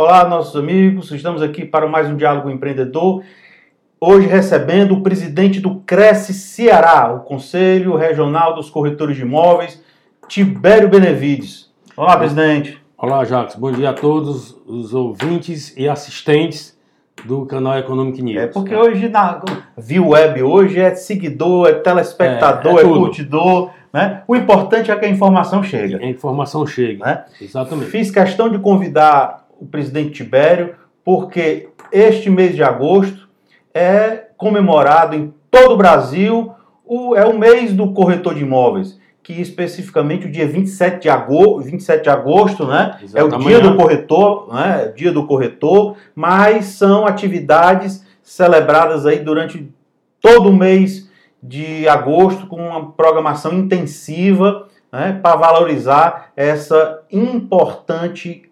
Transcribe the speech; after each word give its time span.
Olá, 0.00 0.28
nossos 0.28 0.54
amigos, 0.54 1.10
estamos 1.10 1.42
aqui 1.42 1.64
para 1.64 1.88
mais 1.88 2.08
um 2.08 2.14
Diálogo 2.14 2.48
Empreendedor. 2.48 3.24
Hoje 4.00 4.28
recebendo 4.28 4.94
o 4.94 5.02
presidente 5.02 5.58
do 5.58 5.80
Cresce 5.80 6.32
Ceará, 6.32 7.12
o 7.12 7.24
Conselho 7.24 7.96
Regional 7.96 8.54
dos 8.54 8.70
Corretores 8.70 9.16
de 9.16 9.22
Imóveis, 9.22 9.82
Tibério 10.28 10.88
Benevides. 10.88 11.72
Olá, 11.96 12.16
presidente. 12.16 12.80
Olá, 12.96 13.24
Jacques. 13.24 13.56
Bom 13.56 13.72
dia 13.72 13.90
a 13.90 13.92
todos 13.92 14.56
os 14.68 14.94
ouvintes 14.94 15.76
e 15.76 15.88
assistentes 15.88 16.78
do 17.24 17.44
canal 17.44 17.76
Economic 17.76 18.22
News. 18.22 18.40
É 18.40 18.46
porque 18.46 18.76
hoje 18.76 19.08
na 19.08 19.42
View 19.76 20.10
Web 20.10 20.44
hoje 20.44 20.78
é 20.78 20.94
seguidor, 20.94 21.70
é 21.70 21.72
telespectador, 21.72 22.78
é, 22.78 22.82
é, 22.84 22.86
é 22.86 22.88
curtidor. 22.88 23.70
Né? 23.92 24.22
O 24.28 24.36
importante 24.36 24.92
é 24.92 24.96
que 24.96 25.06
a 25.06 25.08
informação 25.08 25.60
chegue. 25.60 25.96
A 25.96 26.06
informação 26.06 26.64
chegue. 26.64 27.00
Né? 27.00 27.24
Exatamente. 27.40 27.90
Fiz 27.90 28.12
questão 28.12 28.48
de 28.48 28.60
convidar 28.60 29.47
o 29.58 29.66
presidente 29.66 30.10
Tibério, 30.10 30.74
porque 31.04 31.68
este 31.92 32.30
mês 32.30 32.54
de 32.54 32.62
agosto 32.62 33.28
é 33.74 34.28
comemorado 34.36 35.14
em 35.14 35.32
todo 35.50 35.74
o 35.74 35.76
Brasil, 35.76 36.52
o, 36.84 37.14
é 37.14 37.24
o 37.24 37.38
mês 37.38 37.72
do 37.72 37.92
corretor 37.92 38.34
de 38.34 38.42
imóveis, 38.42 38.98
que 39.22 39.34
especificamente 39.40 40.26
o 40.26 40.30
dia 40.30 40.46
27 40.46 41.02
de 41.02 41.08
agosto, 41.10 41.62
27 41.62 42.02
de 42.02 42.08
agosto 42.08 42.66
né, 42.66 42.98
é 43.14 43.22
o 43.22 43.38
dia 43.38 43.60
do 43.60 43.76
corretor, 43.76 44.54
né, 44.54 44.92
dia 44.96 45.12
do 45.12 45.26
corretor, 45.26 45.96
mas 46.14 46.66
são 46.66 47.06
atividades 47.06 48.06
celebradas 48.22 49.04
aí 49.04 49.18
durante 49.18 49.70
todo 50.20 50.48
o 50.48 50.56
mês 50.56 51.10
de 51.42 51.86
agosto 51.88 52.46
com 52.46 52.56
uma 52.56 52.90
programação 52.92 53.52
intensiva 53.52 54.66
né, 54.90 55.18
para 55.22 55.36
valorizar 55.36 56.32
essa 56.34 57.02
importante 57.12 58.47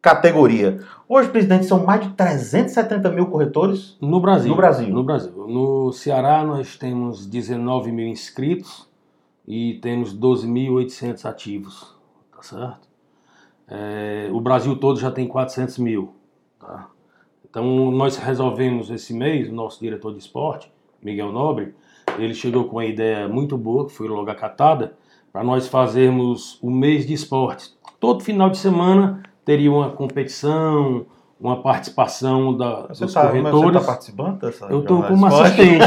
categoria. 0.00 0.80
Hoje, 1.08 1.28
presidente, 1.28 1.66
são 1.66 1.84
mais 1.84 2.02
de 2.02 2.10
370 2.14 3.10
mil 3.10 3.26
corretores 3.26 3.96
no 4.00 4.20
Brasil. 4.20 4.50
No 4.50 4.56
Brasil. 4.56 4.88
No 4.88 5.04
Brasil. 5.04 5.46
No 5.48 5.92
Ceará, 5.92 6.44
nós 6.44 6.76
temos 6.76 7.26
19 7.26 7.90
mil 7.90 8.06
inscritos 8.06 8.88
e 9.46 9.78
temos 9.82 10.16
12.800 10.16 11.24
ativos, 11.24 11.96
tá 12.30 12.42
certo? 12.42 12.88
É, 13.66 14.28
o 14.32 14.40
Brasil 14.40 14.76
todo 14.76 14.98
já 14.98 15.10
tem 15.10 15.26
400 15.26 15.78
mil, 15.78 16.14
tá? 16.58 16.88
Então, 17.48 17.90
nós 17.90 18.16
resolvemos 18.16 18.90
esse 18.90 19.14
mês, 19.14 19.48
o 19.48 19.54
nosso 19.54 19.80
diretor 19.80 20.12
de 20.12 20.18
esporte, 20.18 20.70
Miguel 21.02 21.32
Nobre, 21.32 21.74
ele 22.18 22.34
chegou 22.34 22.64
com 22.64 22.76
uma 22.76 22.84
ideia 22.84 23.26
muito 23.28 23.56
boa, 23.56 23.86
que 23.86 23.92
foi 23.92 24.06
logo 24.08 24.30
acatada, 24.30 24.96
para 25.32 25.42
nós 25.42 25.66
fazermos 25.66 26.58
o 26.62 26.70
mês 26.70 27.06
de 27.06 27.14
esporte. 27.14 27.72
Todo 27.98 28.22
final 28.22 28.50
de 28.50 28.58
semana 28.58 29.22
teria 29.48 29.72
uma 29.72 29.88
competição, 29.88 31.06
uma 31.40 31.62
participação 31.62 32.54
da, 32.54 32.88
você 32.88 33.06
dos 33.06 33.14
tá, 33.14 33.26
corretores. 33.26 33.62
Você 33.62 33.78
está 33.78 33.80
participando 33.80 34.38
dessa? 34.38 34.66
Eu 34.66 34.80
estou 34.84 35.02
como 35.04 35.24
assistente. 35.24 35.84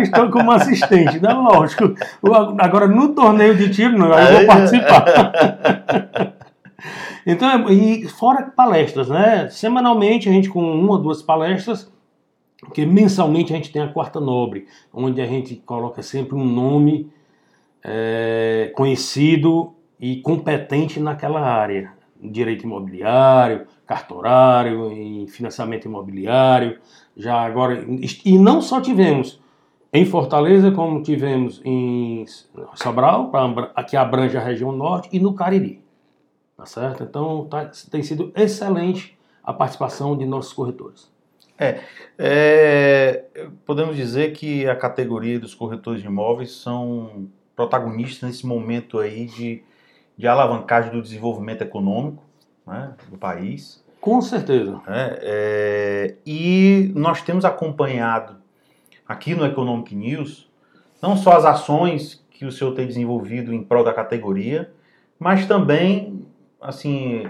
Estou 0.00 0.30
como 0.30 0.50
assistente, 0.50 1.20
né? 1.20 1.34
Lógico. 1.34 1.94
Agora, 2.58 2.88
no 2.88 3.14
torneio 3.14 3.54
de 3.54 3.68
tiro, 3.68 3.98
não, 3.98 4.18
eu 4.18 4.38
vou 4.38 4.46
participar. 4.46 5.04
então, 7.26 7.68
e 7.68 8.08
fora 8.08 8.44
palestras, 8.44 9.10
né? 9.10 9.50
Semanalmente, 9.50 10.26
a 10.26 10.32
gente 10.32 10.48
com 10.48 10.62
uma 10.62 10.92
ou 10.92 10.98
duas 10.98 11.20
palestras, 11.20 11.92
porque 12.60 12.86
mensalmente 12.86 13.52
a 13.52 13.56
gente 13.56 13.70
tem 13.70 13.82
a 13.82 13.88
Quarta 13.88 14.18
Nobre, 14.18 14.66
onde 14.94 15.20
a 15.20 15.26
gente 15.26 15.56
coloca 15.56 16.00
sempre 16.00 16.36
um 16.36 16.44
nome 16.46 17.12
é, 17.84 18.72
conhecido 18.74 19.74
e 20.00 20.22
competente 20.22 20.98
naquela 20.98 21.42
área 21.42 21.99
direito 22.22 22.64
imobiliário, 22.64 23.66
cartorário, 23.86 24.92
em 24.92 25.26
financiamento 25.26 25.86
imobiliário. 25.86 26.78
Já 27.16 27.40
agora 27.40 27.84
e 28.24 28.38
não 28.38 28.60
só 28.60 28.80
tivemos 28.80 29.40
em 29.92 30.04
Fortaleza, 30.04 30.70
como 30.70 31.02
tivemos 31.02 31.60
em 31.64 32.24
Sobral, 32.74 33.32
que 33.88 33.96
abrange 33.96 34.36
a 34.36 34.40
região 34.40 34.70
norte, 34.70 35.08
e 35.12 35.18
no 35.18 35.34
Cariri. 35.34 35.82
Tá 36.56 36.64
certo? 36.64 37.02
Então 37.02 37.46
tá, 37.46 37.70
tem 37.90 38.02
sido 38.02 38.32
excelente 38.36 39.18
a 39.42 39.52
participação 39.52 40.16
de 40.16 40.24
nossos 40.26 40.52
corretores. 40.52 41.10
É, 41.58 41.80
é, 42.18 43.24
podemos 43.66 43.96
dizer 43.96 44.32
que 44.32 44.66
a 44.66 44.76
categoria 44.76 45.38
dos 45.38 45.54
corretores 45.54 46.00
de 46.00 46.06
imóveis 46.06 46.52
são 46.52 47.28
protagonistas 47.54 48.30
nesse 48.30 48.46
momento 48.46 48.98
aí 48.98 49.26
de 49.26 49.62
de 50.20 50.28
alavancagem 50.28 50.92
do 50.92 51.00
desenvolvimento 51.00 51.62
econômico 51.62 52.22
né, 52.66 52.92
do 53.10 53.16
país. 53.16 53.82
Com 54.02 54.20
certeza. 54.20 54.78
É, 54.86 55.18
é, 55.22 56.14
e 56.26 56.92
nós 56.94 57.22
temos 57.22 57.42
acompanhado 57.42 58.36
aqui 59.08 59.34
no 59.34 59.46
Economic 59.46 59.94
News 59.94 60.46
não 61.00 61.16
só 61.16 61.32
as 61.38 61.46
ações 61.46 62.22
que 62.30 62.44
o 62.44 62.52
senhor 62.52 62.74
tem 62.74 62.86
desenvolvido 62.86 63.50
em 63.54 63.64
prol 63.64 63.82
da 63.82 63.94
categoria, 63.94 64.70
mas 65.18 65.46
também, 65.46 66.22
assim, 66.60 67.26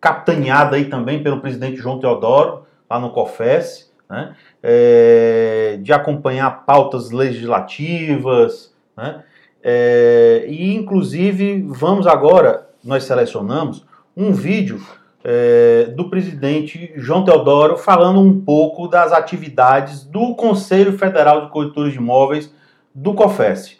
capitaneada 0.00 0.74
aí 0.74 0.86
também 0.86 1.22
pelo 1.22 1.40
presidente 1.40 1.76
João 1.76 2.00
Teodoro, 2.00 2.66
lá 2.90 2.98
no 2.98 3.10
COFES, 3.10 3.92
né, 4.10 4.34
é, 4.60 5.78
de 5.80 5.92
acompanhar 5.92 6.64
pautas 6.64 7.12
legislativas, 7.12 8.74
né, 8.96 9.22
é, 9.68 10.44
e 10.46 10.72
inclusive 10.76 11.66
vamos 11.68 12.06
agora, 12.06 12.68
nós 12.84 13.02
selecionamos 13.02 13.84
um 14.16 14.32
vídeo 14.32 14.80
é, 15.24 15.86
do 15.96 16.08
presidente 16.08 16.92
João 16.94 17.24
Teodoro 17.24 17.76
falando 17.76 18.20
um 18.20 18.40
pouco 18.40 18.86
das 18.86 19.12
atividades 19.12 20.04
do 20.04 20.36
Conselho 20.36 20.96
Federal 20.96 21.46
de 21.46 21.50
Corretores 21.50 21.92
de 21.92 21.98
Imóveis 21.98 22.48
do 22.94 23.12
COFES. 23.12 23.78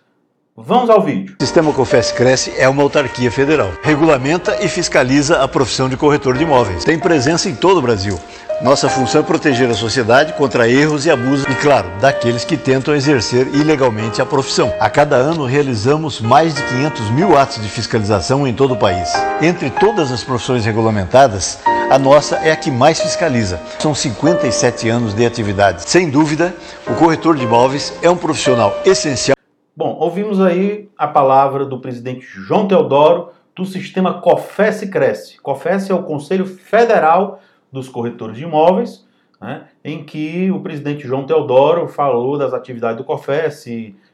Vamos 0.56 0.90
ao 0.90 1.00
vídeo. 1.02 1.36
O 1.38 1.44
sistema 1.44 1.72
COFES 1.72 2.10
Cresce 2.10 2.52
é 2.58 2.68
uma 2.68 2.82
autarquia 2.82 3.30
federal. 3.30 3.68
Regulamenta 3.82 4.56
e 4.64 4.68
fiscaliza 4.68 5.40
a 5.40 5.46
profissão 5.46 5.88
de 5.88 5.96
corretor 5.96 6.36
de 6.36 6.42
imóveis. 6.42 6.82
Tem 6.82 6.98
presença 6.98 7.48
em 7.48 7.54
todo 7.54 7.76
o 7.76 7.82
Brasil. 7.82 8.18
Nossa 8.62 8.88
função 8.88 9.20
é 9.20 9.24
proteger 9.24 9.68
a 9.68 9.74
sociedade 9.74 10.32
contra 10.32 10.66
erros 10.66 11.04
e 11.04 11.10
abusos 11.10 11.44
e, 11.44 11.54
claro, 11.56 11.90
daqueles 12.00 12.42
que 12.42 12.56
tentam 12.56 12.94
exercer 12.94 13.46
ilegalmente 13.54 14.22
a 14.22 14.24
profissão. 14.24 14.72
A 14.80 14.88
cada 14.88 15.14
ano 15.14 15.44
realizamos 15.44 16.22
mais 16.22 16.54
de 16.54 16.62
500 16.62 17.10
mil 17.10 17.36
atos 17.36 17.60
de 17.60 17.68
fiscalização 17.68 18.46
em 18.46 18.54
todo 18.54 18.72
o 18.72 18.76
país. 18.76 19.12
Entre 19.42 19.68
todas 19.68 20.10
as 20.10 20.24
profissões 20.24 20.64
regulamentadas, 20.64 21.58
a 21.90 21.98
nossa 21.98 22.36
é 22.36 22.50
a 22.50 22.56
que 22.56 22.70
mais 22.70 22.98
fiscaliza. 22.98 23.60
São 23.78 23.94
57 23.94 24.88
anos 24.88 25.12
de 25.12 25.26
atividade. 25.26 25.82
Sem 25.82 26.08
dúvida, 26.08 26.54
o 26.88 26.94
corretor 26.94 27.36
de 27.36 27.44
imóveis 27.44 27.92
é 28.00 28.08
um 28.08 28.16
profissional 28.16 28.74
essencial. 28.86 29.36
Bom, 29.76 29.98
ouvimos 30.00 30.40
aí 30.40 30.88
a 30.96 31.06
palavra 31.06 31.66
do 31.66 31.78
presidente 31.78 32.24
João 32.26 32.66
Teodoro 32.66 33.32
do 33.54 33.66
sistema 33.66 34.14
COFES 34.14 34.88
Cresce. 34.88 35.38
COFES 35.42 35.90
é 35.90 35.94
o 35.94 36.02
Conselho 36.02 36.46
Federal 36.46 37.40
dos 37.70 37.88
corretores 37.88 38.36
de 38.36 38.44
imóveis, 38.44 39.06
né, 39.40 39.64
em 39.84 40.04
que 40.04 40.50
o 40.50 40.60
presidente 40.60 41.06
João 41.06 41.26
Teodoro 41.26 41.88
falou 41.88 42.38
das 42.38 42.52
atividades 42.52 42.96
do 42.96 43.04
COFES, 43.04 43.66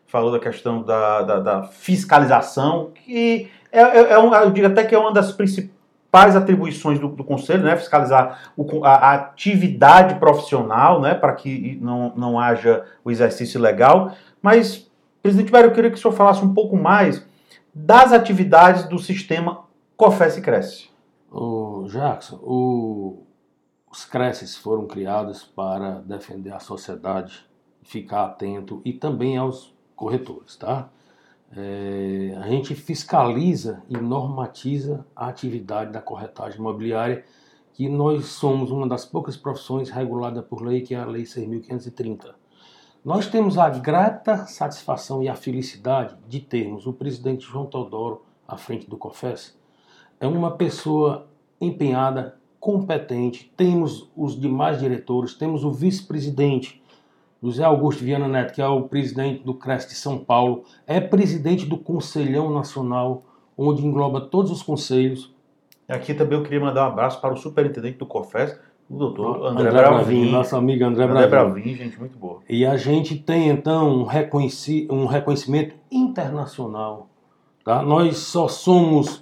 falou 0.07 0.31
da 0.31 0.39
questão 0.39 0.83
da, 0.83 1.23
da, 1.23 1.41
da 1.41 1.63
fiscalização, 1.63 2.91
que 2.95 3.49
é, 3.71 3.81
é, 3.81 4.13
é 4.13 4.19
um, 4.19 4.35
eu 4.35 4.51
digo 4.51 4.67
até 4.67 4.85
que 4.85 4.95
é 4.95 4.99
uma 4.99 5.13
das 5.13 5.33
principais 5.33 6.37
atribuições 6.37 6.99
do, 6.99 7.09
do 7.09 7.25
Conselho, 7.25 7.63
né, 7.63 7.77
fiscalizar 7.77 8.53
o, 8.55 8.85
a, 8.85 8.91
a, 8.91 9.15
atividade 9.15 10.17
profissional, 10.17 11.01
né, 11.01 11.15
para 11.15 11.33
que 11.33 11.79
não, 11.81 12.13
não 12.15 12.39
haja 12.39 12.85
o 13.03 13.11
exercício 13.11 13.59
legal. 13.59 14.13
Mas, 14.43 14.91
presidente 15.23 15.51
Mário, 15.51 15.69
eu 15.69 15.73
queria 15.73 15.91
que 15.91 15.97
o 15.97 16.01
senhor 16.01 16.13
falasse 16.13 16.45
um 16.45 16.53
pouco 16.53 16.77
mais 16.77 17.27
das 17.75 18.13
atividades 18.13 18.85
do 18.85 18.99
sistema 18.99 19.61
COFES 19.97 20.41
Cresce. 20.41 20.91
O 21.31 21.87
Jackson, 21.89 22.39
o, 22.43 23.23
os 23.93 24.07
creches 24.07 24.57
foram 24.57 24.87
criados 24.87 25.45
para 25.45 26.01
defender 26.01 26.51
a 26.51 26.59
sociedade, 26.59 27.45
ficar 27.83 28.25
atento 28.25 28.81
e 28.87 28.93
também 28.95 29.37
aos 29.37 29.75
corretores, 29.95 30.57
tá? 30.57 30.89
É, 31.55 32.35
a 32.43 32.49
gente 32.49 32.75
fiscaliza 32.75 33.83
e 33.91 33.99
normatiza 33.99 35.05
a 35.15 35.29
atividade 35.29 35.93
da 35.93 36.01
corretagem 36.01 36.59
imobiliária, 36.59 37.23
que 37.75 37.87
nós 37.87 38.25
somos 38.27 38.71
uma 38.71 38.89
das 38.89 39.05
poucas 39.05 39.37
profissões 39.37 39.91
regulada 39.91 40.43
por 40.43 40.63
lei, 40.63 40.81
que 40.81 40.95
é 40.95 40.99
a 40.99 41.05
Lei 41.05 41.25
6.530. 41.25 42.35
Nós 43.05 43.27
temos 43.27 43.59
a 43.59 43.69
grata 43.69 44.47
satisfação 44.47 45.23
e 45.23 45.29
a 45.29 45.35
felicidade 45.35 46.17
de 46.27 46.41
termos 46.41 46.87
o 46.87 46.95
presidente 46.95 47.45
João 47.45 47.67
Teodoro 47.67 48.23
à 48.49 48.57
frente 48.57 48.89
do 48.89 48.97
COFES. 48.97 49.59
É 50.19 50.27
uma 50.27 50.53
pessoa 50.53 51.29
empenhada, 51.61 52.41
competente, 52.63 53.53
temos 53.57 54.09
os 54.17 54.41
demais 54.41 54.79
diretores, 54.79 55.35
temos 55.35 55.65
o 55.65 55.73
vice-presidente, 55.73 56.81
José 57.43 57.65
Augusto 57.65 58.05
Viana 58.05 58.29
Neto, 58.29 58.55
que 58.55 58.63
é 58.63 58.69
o 58.69 58.83
presidente 58.83 59.43
do 59.43 59.53
CRES 59.53 59.89
de 59.89 59.97
São 59.97 60.17
Paulo, 60.17 60.63
é 60.87 61.01
presidente 61.01 61.67
do 61.67 61.77
Conselhão 61.77 62.55
Nacional, 62.55 63.25
onde 63.59 63.85
engloba 63.85 64.21
todos 64.21 64.53
os 64.53 64.63
conselhos. 64.63 65.35
Aqui 65.89 66.15
também 66.15 66.39
eu 66.39 66.45
queria 66.45 66.61
mandar 66.61 66.85
um 66.85 66.93
abraço 66.93 67.21
para 67.21 67.35
o 67.35 67.37
superintendente 67.37 67.99
do 67.99 68.07
COFES, 68.07 68.57
o 68.89 68.97
doutor 68.97 69.45
André, 69.45 69.69
André 69.69 69.83
Bravin. 69.83 70.31
Nosso 70.31 70.55
amigo 70.55 70.85
André, 70.85 71.03
André 71.03 71.27
Bravin. 71.27 71.53
Bravin, 71.63 71.75
gente 71.75 71.99
muito 71.99 72.17
boa. 72.17 72.43
E 72.49 72.65
a 72.65 72.77
gente 72.77 73.19
tem 73.19 73.49
então 73.49 73.89
um, 73.89 74.05
reconheci- 74.05 74.87
um 74.89 75.07
reconhecimento 75.07 75.75
internacional. 75.91 77.09
Tá? 77.65 77.83
Nós 77.83 78.19
só 78.19 78.47
somos 78.47 79.21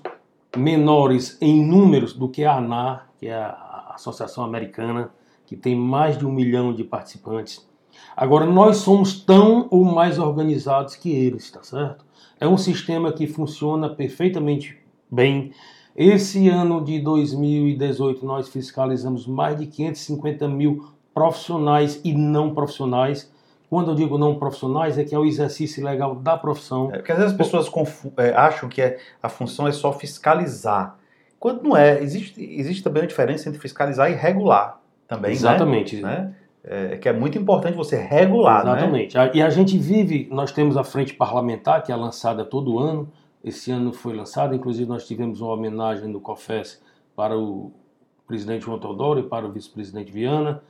menores 0.55 1.39
em 1.41 1.65
números 1.65 2.13
do 2.13 2.29
que 2.29 2.45
a 2.45 2.59
ANAR, 2.59 3.10
que 3.21 3.27
é 3.29 3.35
a 3.35 3.93
Associação 3.95 4.43
Americana, 4.43 5.11
que 5.45 5.55
tem 5.55 5.77
mais 5.77 6.17
de 6.17 6.27
um 6.27 6.33
milhão 6.33 6.73
de 6.73 6.83
participantes. 6.83 7.69
Agora, 8.17 8.47
nós 8.47 8.79
somos 8.79 9.21
tão 9.21 9.69
ou 9.71 9.85
mais 9.85 10.19
organizados 10.19 10.97
que 10.97 11.11
eles, 11.13 11.51
tá 11.51 11.63
certo? 11.63 12.03
É 12.41 12.49
um 12.49 12.57
sistema 12.57 13.13
que 13.13 13.27
funciona 13.27 13.91
perfeitamente 13.91 14.79
bem. 15.11 15.53
Esse 15.95 16.49
ano 16.49 16.83
de 16.83 16.99
2018, 16.99 18.25
nós 18.25 18.49
fiscalizamos 18.49 19.27
mais 19.27 19.59
de 19.59 19.67
550 19.67 20.49
mil 20.49 20.89
profissionais 21.13 22.01
e 22.03 22.15
não 22.15 22.55
profissionais. 22.55 23.31
Quando 23.69 23.91
eu 23.91 23.95
digo 23.95 24.17
não 24.17 24.37
profissionais, 24.37 24.97
é 24.97 25.05
que 25.05 25.15
é 25.15 25.19
o 25.19 25.27
exercício 25.27 25.85
legal 25.85 26.15
da 26.15 26.39
profissão. 26.39 26.89
É, 26.91 26.97
porque 26.97 27.13
às 27.13 27.19
vezes 27.19 27.33
as 27.33 27.37
pessoas 27.37 27.71
é, 28.17 28.33
acham 28.33 28.67
que 28.69 28.81
é- 28.81 28.99
a 29.23 29.29
função 29.29 29.69
é 29.69 29.73
só 29.73 29.93
fiscalizar. 29.93 30.99
Quando 31.41 31.63
não 31.63 31.77
é, 31.77 32.01
existe, 32.03 32.41
existe 32.41 32.83
também 32.85 33.03
uma 33.03 33.09
diferença 33.09 33.49
entre 33.49 33.59
fiscalizar 33.61 34.11
e 34.11 34.15
regular 34.15 34.79
também, 35.09 35.31
né? 35.31 35.37
Exatamente. 35.37 35.97
né? 36.03 36.35
É, 36.63 36.99
que 36.99 37.09
é 37.09 37.13
muito 37.15 37.39
importante 37.39 37.75
você 37.75 37.97
regular, 37.97 38.63
né? 38.65 38.73
Exatamente. 38.73 39.19
A- 39.19 39.31
E 39.35 39.41
a 39.43 39.49
gente 39.49 39.79
vive, 39.79 40.29
nós 40.31 40.53
temos 40.53 40.77
a 40.77 40.85
frente 40.85 41.15
parlamentar, 41.15 41.83
que 41.83 41.91
é 41.91 41.97
lançada 41.97 42.45
todo 42.45 42.79
ano. 42.79 43.09
Esse 43.43 43.71
ano 43.73 43.91
foi 43.95 44.15
lançada, 44.15 44.55
inclusive 44.55 44.87
nós 44.87 45.07
tivemos 45.07 45.41
uma 45.41 45.55
homenagem 45.55 46.07
no 46.07 46.21
COFES 46.21 46.83
para 47.17 47.37
o 47.39 47.73
presidente 48.29 48.67
João 48.67 48.79
Teodoro 48.79 49.21
e 49.21 49.23
para 49.23 49.47
o 49.47 49.51
vice-presidente 49.51 50.13
Viana, 50.13 50.63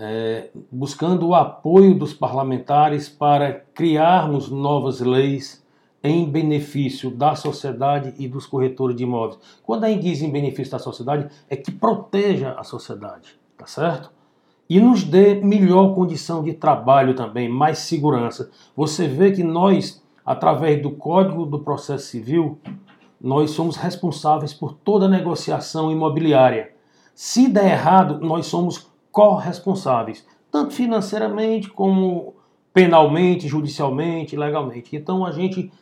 é, 0.00 0.48
buscando 0.72 1.28
o 1.28 1.34
apoio 1.34 1.94
dos 1.94 2.14
parlamentares 2.14 3.08
para 3.10 3.52
criarmos 3.74 4.48
novas 4.50 5.00
leis 5.00 5.62
em 6.02 6.30
benefício 6.30 7.10
da 7.10 7.34
sociedade 7.34 8.14
e 8.18 8.28
dos 8.28 8.46
corretores 8.46 8.96
de 8.96 9.02
imóveis. 9.02 9.40
Quando 9.64 9.84
a 9.84 9.88
gente 9.88 10.02
diz 10.02 10.22
em 10.22 10.30
benefício 10.30 10.72
da 10.72 10.78
sociedade, 10.78 11.28
é 11.48 11.56
que 11.56 11.72
proteja 11.72 12.52
a 12.52 12.62
sociedade, 12.62 13.38
tá 13.56 13.66
certo? 13.66 14.10
e 14.68 14.78
nos 14.80 15.02
dê 15.02 15.36
melhor 15.36 15.94
condição 15.94 16.42
de 16.42 16.52
trabalho 16.52 17.14
também, 17.14 17.48
mais 17.48 17.78
segurança. 17.78 18.50
Você 18.76 19.08
vê 19.08 19.32
que 19.32 19.42
nós, 19.42 20.02
através 20.24 20.82
do 20.82 20.90
Código 20.90 21.46
do 21.46 21.60
Processo 21.60 22.06
Civil, 22.06 22.58
nós 23.20 23.50
somos 23.52 23.76
responsáveis 23.76 24.52
por 24.52 24.74
toda 24.74 25.06
a 25.06 25.08
negociação 25.08 25.90
imobiliária. 25.90 26.72
Se 27.14 27.48
der 27.48 27.72
errado, 27.72 28.20
nós 28.20 28.46
somos 28.46 28.90
corresponsáveis, 29.10 30.24
tanto 30.52 30.74
financeiramente 30.74 31.68
como 31.70 32.34
penalmente, 32.72 33.48
judicialmente, 33.48 34.36
legalmente. 34.36 34.94
Então 34.94 35.24
a 35.24 35.32
gente 35.32 35.72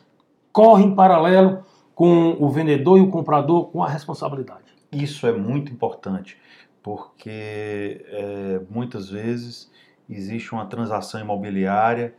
corre 0.57 0.83
em 0.85 0.95
paralelo 0.95 1.63
com 1.93 2.35
o 2.39 2.49
vendedor 2.49 2.97
e 2.97 3.01
o 3.01 3.11
comprador 3.11 3.67
com 3.69 3.83
a 3.83 3.87
responsabilidade. 3.87 4.73
Isso 4.91 5.27
é 5.27 5.31
muito 5.31 5.71
importante, 5.71 6.35
porque 6.81 8.03
é, 8.07 8.61
muitas 8.67 9.07
vezes 9.07 9.71
existe 10.09 10.51
uma 10.53 10.65
transação 10.65 11.21
imobiliária 11.21 12.15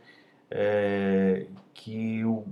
é, 0.49 1.47
que 1.73 2.23
o- 2.23 2.45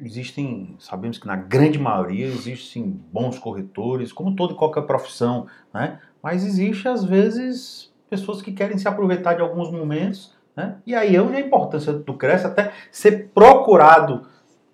existem, 0.00 0.74
sabemos 0.80 1.16
que 1.16 1.26
na 1.28 1.36
grande 1.36 1.78
maioria 1.78 2.26
existem 2.26 2.82
bons 3.12 3.38
corretores, 3.38 4.12
como 4.12 4.34
toda 4.34 4.52
e 4.52 4.56
qualquer 4.56 4.82
profissão, 4.82 5.46
né? 5.72 6.00
mas 6.20 6.44
existe 6.44 6.88
às 6.88 7.04
vezes 7.04 7.94
pessoas 8.10 8.42
que 8.42 8.50
querem 8.50 8.78
se 8.78 8.88
aproveitar 8.88 9.34
de 9.34 9.42
alguns 9.42 9.70
momentos, 9.70 10.36
né? 10.58 10.74
e 10.84 10.92
aí 10.92 11.14
é 11.14 11.22
onde 11.22 11.36
a 11.36 11.40
importância 11.40 11.92
do 11.92 12.14
CRES 12.14 12.44
até 12.44 12.72
ser 12.90 13.30
procurado 13.32 14.22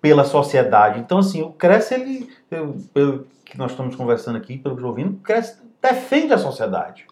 pela 0.01 0.23
sociedade. 0.23 0.99
Então, 0.99 1.19
assim, 1.19 1.43
o 1.43 1.51
CRES, 1.51 1.91
ele, 1.91 2.27
eu- 2.49 2.75
pelo 2.91 3.27
que 3.45 3.55
nós 3.55 3.69
estamos 3.71 3.95
conversando 3.95 4.35
aqui, 4.37 4.57
pelo 4.57 4.75
que 4.75 4.81
eu 4.81 4.87
ouvindo, 4.87 5.11
o 5.11 5.17
CRES 5.19 5.61
defende 5.79 6.33
a 6.33 6.39
sociedade. 6.39 7.05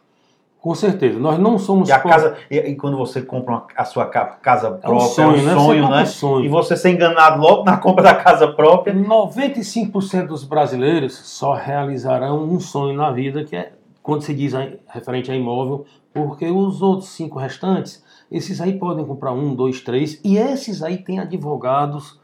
Com 0.60 0.74
certeza, 0.74 1.20
nós 1.20 1.38
não 1.38 1.60
somos 1.60 1.90
E 1.90 1.92
a 1.92 2.00
casa, 2.00 2.36
e, 2.50 2.58
e 2.58 2.76
quando 2.76 2.98
você 2.98 3.22
compra 3.22 3.52
uma- 3.54 3.68
a 3.76 3.84
sua 3.86 4.06
ca- 4.08 4.38
casa 4.42 4.68
é 4.68 4.70
um 4.72 4.78
própria, 4.78 5.08
sonho, 5.10 5.38
é 5.38 5.42
um 5.42 5.46
né? 5.46 5.54
sonho, 5.54 5.90
né? 5.90 6.02
um 6.02 6.06
sonho. 6.08 6.46
E 6.46 6.48
você 6.48 6.76
ser 6.78 6.90
enganado 6.92 7.40
logo 7.42 7.64
na 7.64 7.78
compra 7.78 8.02
da 8.06 8.16
casa 8.16 8.48
própria. 8.48 8.94
95% 8.94 10.28
dos 10.28 10.44
brasileiros 10.46 11.14
só 11.16 11.54
realizarão 11.54 12.44
um 12.44 12.60
sonho 12.60 12.96
na 12.98 13.12
vida, 13.12 13.44
que 13.44 13.56
é 13.56 13.74
quando 14.02 14.22
se 14.24 14.34
diz 14.34 14.54
referente 14.88 15.30
a 15.32 15.36
imóvel, 15.36 15.86
porque 16.14 16.46
os 16.50 16.82
outros 16.82 17.10
cinco 17.10 17.38
restantes, 17.40 18.02
esses 18.34 18.60
aí 18.60 18.80
podem 18.80 19.06
comprar 19.06 19.32
um, 19.32 19.54
dois, 19.54 19.80
três, 19.80 20.20
e 20.24 20.38
esses 20.38 20.82
aí 20.82 20.98
têm 20.98 21.20
advogados 21.20 22.20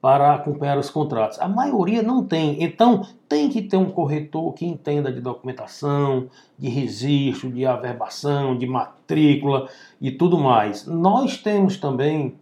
para 0.00 0.34
acompanhar 0.34 0.76
os 0.76 0.90
contratos. 0.90 1.38
A 1.40 1.46
maioria 1.46 2.02
não 2.02 2.24
tem. 2.24 2.60
Então, 2.64 3.06
tem 3.28 3.48
que 3.48 3.62
ter 3.62 3.76
um 3.76 3.88
corretor 3.88 4.52
que 4.52 4.66
entenda 4.66 5.12
de 5.12 5.20
documentação, 5.20 6.28
de 6.58 6.68
registro, 6.68 7.52
de 7.52 7.64
averbação, 7.64 8.58
de 8.58 8.66
matrícula 8.66 9.68
e 10.00 10.10
tudo 10.10 10.36
mais. 10.36 10.84
Nós 10.88 11.36
temos 11.36 11.76
também 11.76 12.34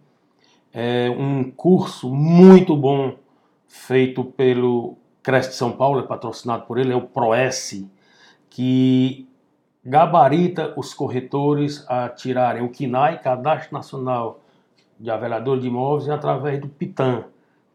é, 0.73 1.07
um 1.15 1.51
curso 1.51 2.11
muito 2.11 2.75
bom 2.75 3.13
feito 3.67 4.23
pelo 4.23 4.97
Crest 5.21 5.51
São 5.53 5.71
Paulo, 5.71 5.99
é 5.99 6.03
patrocinado 6.03 6.65
por 6.65 6.79
ele, 6.79 6.91
é 6.91 6.95
o 6.95 7.03
ProS, 7.03 7.85
que 8.49 9.27
gabarita 9.83 10.73
os 10.77 10.93
corretores 10.93 11.83
a 11.87 12.07
tirarem 12.07 12.63
o 12.63 12.69
KINAI, 12.69 13.21
Cadastro 13.21 13.73
Nacional 13.73 14.39
de 14.99 15.09
Avaliador 15.09 15.59
de 15.59 15.67
Imóveis, 15.67 16.09
através 16.09 16.61
do 16.61 16.67
PITAM, 16.67 17.25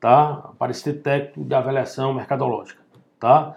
tá? 0.01 0.51
Parecer 0.59 1.03
Técnico 1.03 1.45
de 1.45 1.55
Avaliação 1.55 2.15
Mercadológica, 2.15 2.81
tá? 3.19 3.57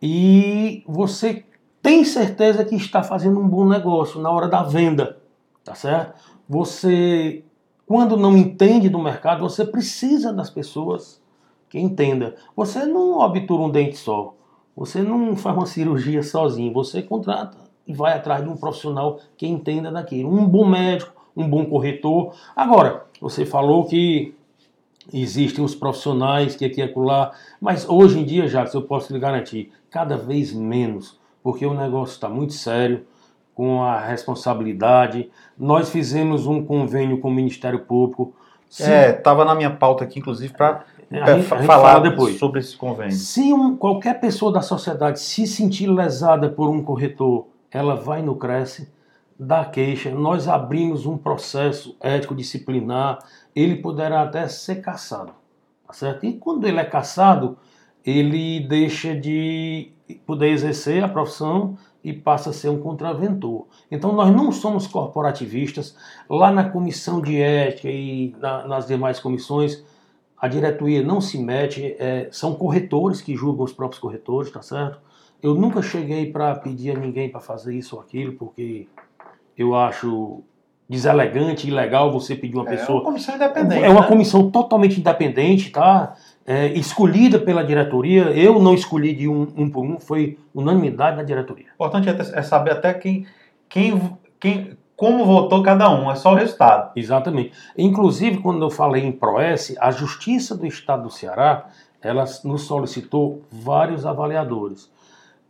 E 0.00 0.84
você 0.86 1.44
tem 1.82 2.04
certeza 2.04 2.64
que 2.64 2.74
está 2.74 3.02
fazendo 3.02 3.40
um 3.40 3.48
bom 3.48 3.66
negócio 3.66 4.20
na 4.20 4.30
hora 4.30 4.48
da 4.48 4.62
venda, 4.62 5.18
tá 5.64 5.74
certo? 5.74 6.20
Você, 6.46 7.42
quando 7.86 8.16
não 8.16 8.36
entende 8.36 8.90
do 8.90 8.98
mercado, 8.98 9.48
você 9.48 9.64
precisa 9.64 10.32
das 10.32 10.50
pessoas 10.50 11.22
que 11.70 11.78
entenda. 11.78 12.36
Você 12.54 12.84
não 12.84 13.18
obtura 13.18 13.62
um 13.62 13.70
dente 13.70 13.96
só. 13.96 14.34
Você 14.76 15.02
não 15.02 15.34
faz 15.34 15.56
uma 15.56 15.66
cirurgia 15.66 16.22
sozinho. 16.22 16.72
Você 16.74 17.02
contrata 17.02 17.65
e 17.86 17.92
vai 17.94 18.12
atrás 18.14 18.42
de 18.42 18.48
um 18.48 18.56
profissional 18.56 19.20
que 19.36 19.46
entenda 19.46 19.90
daquilo. 19.90 20.32
Um 20.32 20.46
bom 20.46 20.66
médico, 20.66 21.12
um 21.36 21.48
bom 21.48 21.64
corretor. 21.66 22.32
Agora, 22.54 23.04
você 23.20 23.44
falou 23.46 23.84
que 23.84 24.34
existem 25.12 25.64
os 25.64 25.74
profissionais 25.74 26.56
que 26.56 26.64
aqui 26.64 26.80
e 26.80 26.82
acolá, 26.82 27.32
mas 27.60 27.88
hoje 27.88 28.18
em 28.18 28.24
dia, 28.24 28.48
já 28.48 28.64
eu 28.74 28.82
posso 28.82 29.12
lhe 29.12 29.18
garantir, 29.20 29.70
cada 29.90 30.16
vez 30.16 30.52
menos, 30.52 31.18
porque 31.42 31.64
o 31.64 31.74
negócio 31.74 32.14
está 32.14 32.28
muito 32.28 32.52
sério, 32.54 33.04
com 33.54 33.82
a 33.82 33.98
responsabilidade. 34.00 35.30
Nós 35.58 35.88
fizemos 35.88 36.46
um 36.46 36.62
convênio 36.64 37.18
com 37.20 37.28
o 37.28 37.32
Ministério 37.32 37.78
Público. 37.80 38.34
Se- 38.68 38.82
É, 38.90 39.12
tava 39.12 39.44
na 39.44 39.54
minha 39.54 39.70
pauta 39.70 40.04
aqui, 40.04 40.18
inclusive, 40.18 40.52
para 40.52 40.84
a 41.10 41.32
gente 41.34 41.46
falar 41.46 41.92
fala 41.94 42.00
depois. 42.10 42.38
sobre 42.38 42.60
esse 42.60 42.76
convênio. 42.76 43.12
Se 43.12 43.52
um- 43.54 43.74
qualquer 43.76 44.20
pessoa 44.20 44.52
da 44.52 44.60
sociedade 44.60 45.20
se 45.20 45.46
sentir 45.46 45.86
lesada 45.86 46.50
por 46.50 46.68
um 46.68 46.82
corretor, 46.82 47.46
ela 47.76 47.94
vai 47.94 48.22
no 48.22 48.34
Cresce, 48.36 48.88
dá 49.38 49.62
queixa, 49.62 50.10
nós 50.10 50.48
abrimos 50.48 51.04
um 51.04 51.18
processo 51.18 51.94
ético 52.00 52.34
disciplinar, 52.34 53.18
ele 53.54 53.76
poderá 53.76 54.22
até 54.22 54.48
ser 54.48 54.76
caçado, 54.76 55.32
tá 55.86 55.92
certo? 55.92 56.24
E 56.24 56.32
quando 56.38 56.66
ele 56.66 56.80
é 56.80 56.84
caçado, 56.84 57.58
ele 58.02 58.60
deixa 58.60 59.14
de 59.14 59.90
poder 60.24 60.48
exercer 60.48 61.04
a 61.04 61.08
profissão 61.08 61.76
e 62.02 62.14
passa 62.14 62.48
a 62.48 62.52
ser 62.52 62.70
um 62.70 62.80
contraventor. 62.80 63.66
Então 63.90 64.12
nós 64.12 64.34
não 64.34 64.50
somos 64.50 64.86
corporativistas. 64.86 65.94
Lá 66.30 66.50
na 66.50 66.70
comissão 66.70 67.20
de 67.20 67.38
ética 67.38 67.90
e 67.90 68.34
na- 68.38 68.66
nas 68.66 68.86
demais 68.86 69.20
comissões, 69.20 69.84
a 70.38 70.48
diretoria 70.48 71.02
não 71.02 71.20
se 71.20 71.36
mete, 71.36 71.94
é, 71.98 72.28
são 72.30 72.54
corretores 72.54 73.20
que 73.20 73.36
julgam 73.36 73.64
os 73.64 73.72
próprios 73.72 74.00
corretores, 74.00 74.50
tá 74.50 74.62
certo? 74.62 74.98
Eu 75.42 75.54
nunca 75.54 75.82
cheguei 75.82 76.30
para 76.30 76.54
pedir 76.56 76.96
a 76.96 76.98
ninguém 76.98 77.30
para 77.30 77.40
fazer 77.40 77.74
isso 77.74 77.96
ou 77.96 78.02
aquilo, 78.02 78.32
porque 78.32 78.86
eu 79.56 79.74
acho 79.74 80.42
deselegante 80.88 81.66
e 81.66 81.70
ilegal 81.70 82.12
você 82.12 82.36
pedir 82.36 82.56
uma 82.56 82.66
É 82.66 82.76
pessoa 82.76 82.98
uma 82.98 83.04
comissão 83.04 83.34
independente. 83.34 83.84
é 83.84 83.88
uma 83.88 84.02
né? 84.02 84.06
comissão 84.06 84.50
totalmente 84.50 85.00
independente, 85.00 85.70
tá? 85.70 86.14
É, 86.46 86.68
escolhida 86.68 87.38
pela 87.38 87.64
diretoria. 87.64 88.24
Eu 88.30 88.60
não 88.60 88.72
escolhi 88.72 89.14
de 89.14 89.28
um, 89.28 89.48
um 89.56 89.68
por 89.68 89.84
um, 89.84 89.98
foi 89.98 90.38
unanimidade 90.54 91.16
da 91.16 91.22
diretoria. 91.22 91.66
O 91.78 91.86
importante 91.86 92.08
é, 92.08 92.38
é 92.38 92.42
saber 92.42 92.72
até 92.72 92.94
quem, 92.94 93.26
quem, 93.68 94.16
quem, 94.38 94.76
como 94.96 95.24
votou 95.24 95.60
cada 95.62 95.90
um, 95.90 96.10
é 96.10 96.14
só 96.14 96.32
o 96.32 96.36
resultado. 96.36 96.92
Exatamente. 96.94 97.52
Inclusive, 97.76 98.38
quando 98.38 98.62
eu 98.64 98.70
falei 98.70 99.04
em 99.04 99.12
PROES, 99.12 99.74
a 99.80 99.90
Justiça 99.90 100.56
do 100.56 100.66
Estado 100.66 101.02
do 101.02 101.10
Ceará 101.10 101.66
ela 102.00 102.24
nos 102.44 102.62
solicitou 102.62 103.42
vários 103.50 104.06
avaliadores. 104.06 104.88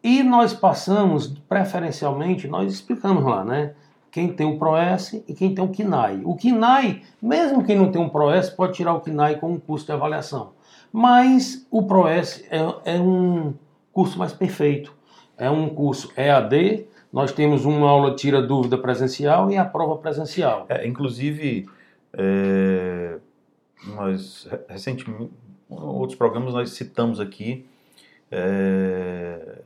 E 0.02 0.22
nós 0.22 0.54
passamos, 0.54 1.28
preferencialmente, 1.48 2.46
nós 2.46 2.72
explicamos 2.72 3.24
lá, 3.24 3.44
né? 3.44 3.74
Quem 4.10 4.32
tem 4.32 4.46
o 4.46 4.58
ProS 4.58 5.14
e 5.28 5.34
quem 5.34 5.54
tem 5.54 5.64
o 5.64 5.68
KINAI. 5.68 6.22
O 6.24 6.34
KINAI, 6.34 7.02
mesmo 7.20 7.64
quem 7.64 7.76
não 7.76 7.90
tem 7.90 8.00
um 8.00 8.08
ProS, 8.08 8.48
pode 8.48 8.74
tirar 8.74 8.94
o 8.94 9.00
KINAI 9.00 9.36
com 9.36 9.52
um 9.52 9.58
custo 9.58 9.86
de 9.86 9.92
avaliação. 9.92 10.52
Mas 10.92 11.66
o 11.70 11.82
ProS 11.82 12.42
é, 12.50 12.94
é 12.94 13.00
um 13.00 13.52
curso 13.92 14.18
mais 14.18 14.32
perfeito. 14.32 14.94
É 15.36 15.50
um 15.50 15.68
curso 15.68 16.10
EAD, 16.16 16.86
nós 17.12 17.32
temos 17.32 17.64
uma 17.64 17.88
aula 17.88 18.14
tira 18.14 18.40
dúvida 18.40 18.78
presencial 18.78 19.50
e 19.50 19.56
a 19.56 19.64
prova 19.64 19.96
presencial. 19.96 20.66
É, 20.68 20.86
inclusive, 20.86 21.68
é, 22.12 23.18
nós 23.86 24.48
recentemente, 24.68 25.30
outros 25.68 26.16
programas 26.16 26.54
nós 26.54 26.70
citamos 26.70 27.20
aqui 27.20 27.66
é, 28.30 29.58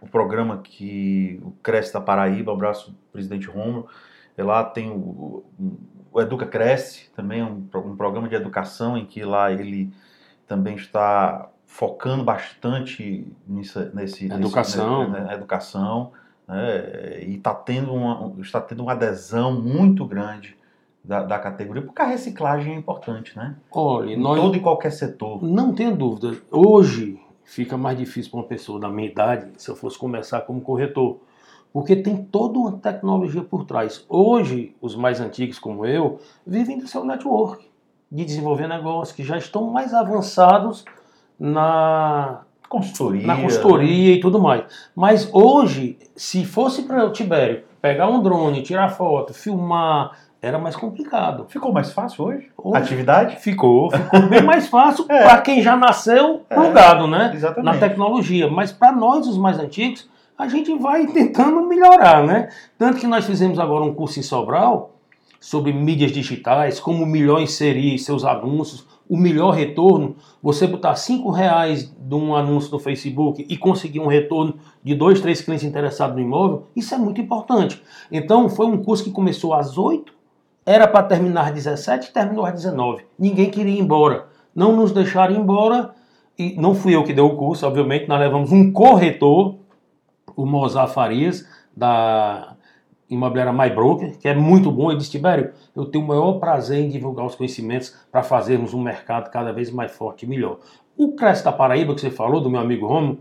o 0.00 0.06
programa 0.06 0.58
que 0.58 1.40
o 1.42 1.50
Cresce 1.62 1.92
da 1.92 2.00
Paraíba, 2.00 2.52
o 2.52 2.54
abraço 2.54 2.94
presidente 3.12 3.46
Romulo, 3.46 3.86
lá 4.36 4.64
tem 4.64 4.90
o, 4.90 5.44
o 6.12 6.20
Educa 6.20 6.46
Cresce, 6.46 7.10
também 7.14 7.40
é 7.40 7.44
um, 7.44 7.66
um 7.74 7.96
programa 7.96 8.28
de 8.28 8.34
educação 8.34 8.96
em 8.96 9.04
que 9.04 9.24
lá 9.24 9.52
ele 9.52 9.92
também 10.46 10.74
está 10.76 11.48
focando 11.66 12.22
bastante 12.22 13.26
nisso, 13.46 13.90
nesse 13.94 14.26
educação, 14.26 15.00
nesse, 15.00 15.12
né, 15.12 15.20
na 15.26 15.34
educação, 15.34 16.12
né, 16.46 17.20
e 17.24 17.36
está 17.36 17.54
tendo 17.54 17.92
uma 17.92 18.32
está 18.40 18.60
tendo 18.60 18.82
uma 18.82 18.92
adesão 18.92 19.60
muito 19.60 20.04
grande 20.04 20.56
da, 21.02 21.22
da, 21.22 21.38
categoria, 21.38 21.82
porque 21.82 22.00
a 22.00 22.06
reciclagem 22.06 22.74
é 22.74 22.78
importante, 22.78 23.36
né? 23.36 23.56
Olha, 23.70 24.12
em 24.12 24.16
nós, 24.16 24.40
todo 24.40 24.56
e 24.56 24.60
qualquer 24.60 24.90
setor. 24.90 25.42
Não 25.42 25.74
tenho 25.74 25.94
dúvida. 25.94 26.34
Hoje 26.50 27.20
fica 27.44 27.76
mais 27.76 27.98
difícil 27.98 28.30
para 28.30 28.40
uma 28.40 28.46
pessoa 28.46 28.80
da 28.80 28.88
minha 28.88 29.08
idade 29.08 29.50
se 29.56 29.70
eu 29.70 29.76
fosse 29.76 29.98
começar 29.98 30.40
como 30.42 30.60
corretor, 30.60 31.18
porque 31.72 31.96
tem 31.96 32.16
toda 32.16 32.58
uma 32.58 32.72
tecnologia 32.72 33.42
por 33.42 33.64
trás. 33.64 34.04
Hoje, 34.08 34.74
os 34.80 34.94
mais 34.94 35.20
antigos 35.20 35.58
como 35.58 35.84
eu 35.84 36.20
vivem 36.46 36.78
do 36.78 36.86
seu 36.86 37.04
network, 37.04 37.68
de 38.10 38.24
desenvolver 38.24 38.68
negócios 38.68 39.14
que 39.14 39.24
já 39.24 39.36
estão 39.36 39.70
mais 39.70 39.92
avançados 39.92 40.84
na 41.38 42.42
consultoria, 42.68 43.26
na 43.26 43.40
consultoria 43.40 44.14
e 44.14 44.20
tudo 44.20 44.40
mais. 44.40 44.64
Mas 44.94 45.28
hoje, 45.32 45.98
se 46.14 46.44
fosse 46.44 46.82
para 46.82 47.04
o 47.04 47.12
Tibério 47.12 47.64
pegar 47.80 48.08
um 48.08 48.22
drone, 48.22 48.62
tirar 48.62 48.88
foto, 48.88 49.34
filmar, 49.34 50.16
era 50.44 50.58
mais 50.58 50.76
complicado. 50.76 51.46
Ficou 51.48 51.72
mais 51.72 51.90
fácil 51.90 52.24
hoje? 52.26 52.50
hoje 52.58 52.76
Atividade? 52.76 53.36
Ficou, 53.36 53.90
ficou 53.90 54.28
bem 54.28 54.42
mais 54.44 54.68
fácil 54.68 55.06
é. 55.08 55.22
para 55.22 55.40
quem 55.40 55.62
já 55.62 55.74
nasceu 55.74 56.42
é, 56.50 56.54
plugado, 56.54 57.06
né? 57.06 57.32
Exatamente. 57.34 57.64
Na 57.64 57.78
tecnologia. 57.78 58.50
Mas 58.50 58.70
para 58.70 58.92
nós, 58.92 59.26
os 59.26 59.38
mais 59.38 59.58
antigos, 59.58 60.06
a 60.36 60.46
gente 60.46 60.76
vai 60.76 61.06
tentando 61.12 61.66
melhorar, 61.66 62.22
né? 62.26 62.50
Tanto 62.76 62.98
que 62.98 63.06
nós 63.06 63.24
fizemos 63.24 63.58
agora 63.58 63.84
um 63.84 63.94
curso 63.94 64.20
em 64.20 64.22
Sobral 64.22 64.90
sobre 65.40 65.72
mídias 65.72 66.12
digitais, 66.12 66.78
como 66.78 67.06
melhor 67.06 67.40
inserir 67.40 67.98
seus 67.98 68.24
anúncios, 68.24 68.86
o 69.08 69.16
melhor 69.16 69.50
retorno, 69.50 70.16
você 70.42 70.66
botar 70.66 70.94
cinco 70.94 71.30
reais 71.30 71.94
de 71.98 72.14
um 72.14 72.34
anúncio 72.34 72.70
no 72.70 72.78
Facebook 72.78 73.44
e 73.48 73.56
conseguir 73.56 74.00
um 74.00 74.06
retorno 74.06 74.56
de 74.82 74.94
dois, 74.94 75.20
três 75.20 75.42
clientes 75.42 75.66
interessados 75.66 76.16
no 76.16 76.22
imóvel, 76.22 76.66
isso 76.74 76.94
é 76.94 76.98
muito 76.98 77.20
importante. 77.20 77.82
Então, 78.10 78.48
foi 78.48 78.66
um 78.66 78.82
curso 78.82 79.04
que 79.04 79.10
começou 79.10 79.52
às 79.52 79.76
8, 79.76 80.14
era 80.66 80.88
para 80.88 81.02
terminar 81.02 81.48
às 81.48 81.54
17 81.54 82.08
e 82.08 82.12
terminou 82.12 82.44
às 82.46 82.54
19. 82.54 83.04
Ninguém 83.18 83.50
queria 83.50 83.74
ir 83.74 83.80
embora. 83.80 84.26
Não 84.54 84.74
nos 84.74 84.92
deixaram 84.92 85.34
ir 85.34 85.38
embora, 85.38 85.90
e 86.38 86.54
não 86.60 86.74
fui 86.74 86.94
eu 86.94 87.04
que 87.04 87.12
dei 87.12 87.22
o 87.22 87.36
curso, 87.36 87.66
obviamente, 87.66 88.08
nós 88.08 88.18
levamos 88.18 88.50
um 88.50 88.72
corretor, 88.72 89.56
o 90.36 90.46
Mozart 90.46 90.92
Farias, 90.92 91.46
da 91.76 92.56
imobiliária 93.08 93.52
MyBroker, 93.52 94.18
que 94.18 94.28
é 94.28 94.34
muito 94.34 94.70
bom. 94.70 94.90
Ele 94.90 94.98
disse, 94.98 95.10
Tibério, 95.10 95.52
eu 95.76 95.84
tenho 95.84 96.04
o 96.04 96.08
maior 96.08 96.34
prazer 96.34 96.80
em 96.80 96.88
divulgar 96.88 97.26
os 97.26 97.34
conhecimentos 97.34 97.94
para 98.10 98.22
fazermos 98.22 98.72
um 98.72 98.82
mercado 98.82 99.30
cada 99.30 99.52
vez 99.52 99.70
mais 99.70 99.92
forte 99.92 100.24
e 100.24 100.28
melhor. 100.28 100.58
O 100.96 101.12
Cresce 101.12 101.44
da 101.44 101.52
Paraíba, 101.52 101.94
que 101.94 102.00
você 102.00 102.10
falou, 102.10 102.40
do 102.40 102.50
meu 102.50 102.60
amigo 102.60 102.86
Romo, 102.86 103.18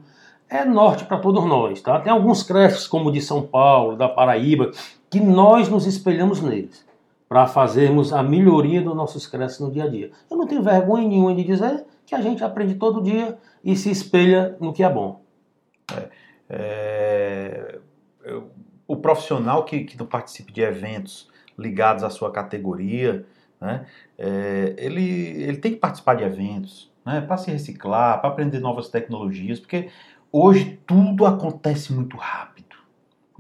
é 0.50 0.64
norte 0.64 1.04
para 1.06 1.18
todos 1.18 1.44
nós. 1.46 1.82
Tá? 1.82 2.00
Tem 2.00 2.12
alguns 2.12 2.42
creches, 2.42 2.88
como 2.88 3.10
o 3.10 3.12
de 3.12 3.22
São 3.22 3.42
Paulo, 3.42 3.96
da 3.96 4.08
Paraíba, 4.08 4.72
que 5.10 5.20
nós 5.20 5.68
nos 5.68 5.86
espelhamos 5.86 6.42
neles 6.42 6.86
para 7.34 7.48
fazermos 7.48 8.14
a 8.14 8.22
melhoria 8.22 8.80
dos 8.80 8.96
nossos 8.96 9.26
creches 9.26 9.60
no 9.60 9.72
dia 9.72 9.86
a 9.86 9.90
dia. 9.90 10.12
Eu 10.30 10.38
não 10.38 10.46
tenho 10.46 10.62
vergonha 10.62 11.08
nenhuma 11.08 11.34
de 11.34 11.44
dizer 11.44 11.84
que 12.06 12.14
a 12.14 12.22
gente 12.22 12.44
aprende 12.44 12.76
todo 12.76 13.02
dia 13.02 13.40
e 13.64 13.76
se 13.76 13.90
espelha 13.90 14.56
no 14.60 14.72
que 14.72 14.84
é 14.84 14.90
bom. 14.90 15.20
É, 15.92 16.10
é, 16.48 17.80
eu 18.24 18.52
o 18.88 18.98
profissional 18.98 19.66
que, 19.66 19.84
que 19.84 19.98
não 19.98 20.06
participe 20.06 20.52
de 20.52 20.62
eventos 20.62 21.28
ligados 21.58 22.04
à 22.04 22.12
sua 22.12 22.32
categoria, 22.32 23.26
né, 23.60 23.88
é, 24.16 24.76
ele, 24.78 25.02
ele 25.02 25.58
tem 25.58 25.72
que 25.72 25.80
participar 25.80 26.16
de 26.16 26.24
eventos 26.24 26.92
né, 27.04 27.20
para 27.22 27.38
se 27.38 27.50
reciclar, 27.50 28.22
para 28.22 28.30
aprender 28.30 28.60
novas 28.60 28.90
tecnologias, 28.90 29.60
porque 29.60 29.90
hoje 30.32 30.80
tudo 30.86 31.26
acontece 31.26 31.92
muito 31.94 32.16
rápido 32.16 32.63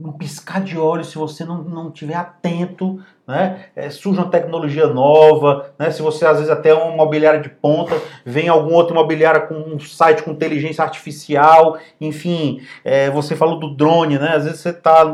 um 0.03 0.11
piscar 0.11 0.61
de 0.61 0.77
olhos 0.77 1.09
se 1.09 1.17
você 1.17 1.45
não, 1.45 1.63
não 1.63 1.89
tiver 1.89 2.15
atento, 2.15 3.01
né? 3.25 3.67
É, 3.73 3.89
surge 3.89 4.19
uma 4.19 4.29
tecnologia 4.29 4.85
nova, 4.87 5.73
né? 5.79 5.89
Se 5.91 6.01
você 6.01 6.25
às 6.25 6.37
vezes 6.37 6.51
até 6.51 6.69
é 6.69 6.75
um 6.75 6.93
imobiliário 6.93 7.41
de 7.41 7.47
ponta, 7.47 7.95
vem 8.25 8.49
algum 8.49 8.73
outro 8.73 8.93
imobiliário 8.93 9.47
com 9.47 9.55
um 9.55 9.79
site 9.79 10.23
com 10.23 10.31
inteligência 10.31 10.83
artificial, 10.83 11.77
enfim, 12.01 12.61
é, 12.83 13.09
você 13.09 13.35
falou 13.35 13.59
do 13.59 13.73
drone, 13.73 14.19
né? 14.19 14.35
Às 14.35 14.43
vezes 14.43 14.59
você 14.59 14.69
está 14.69 15.05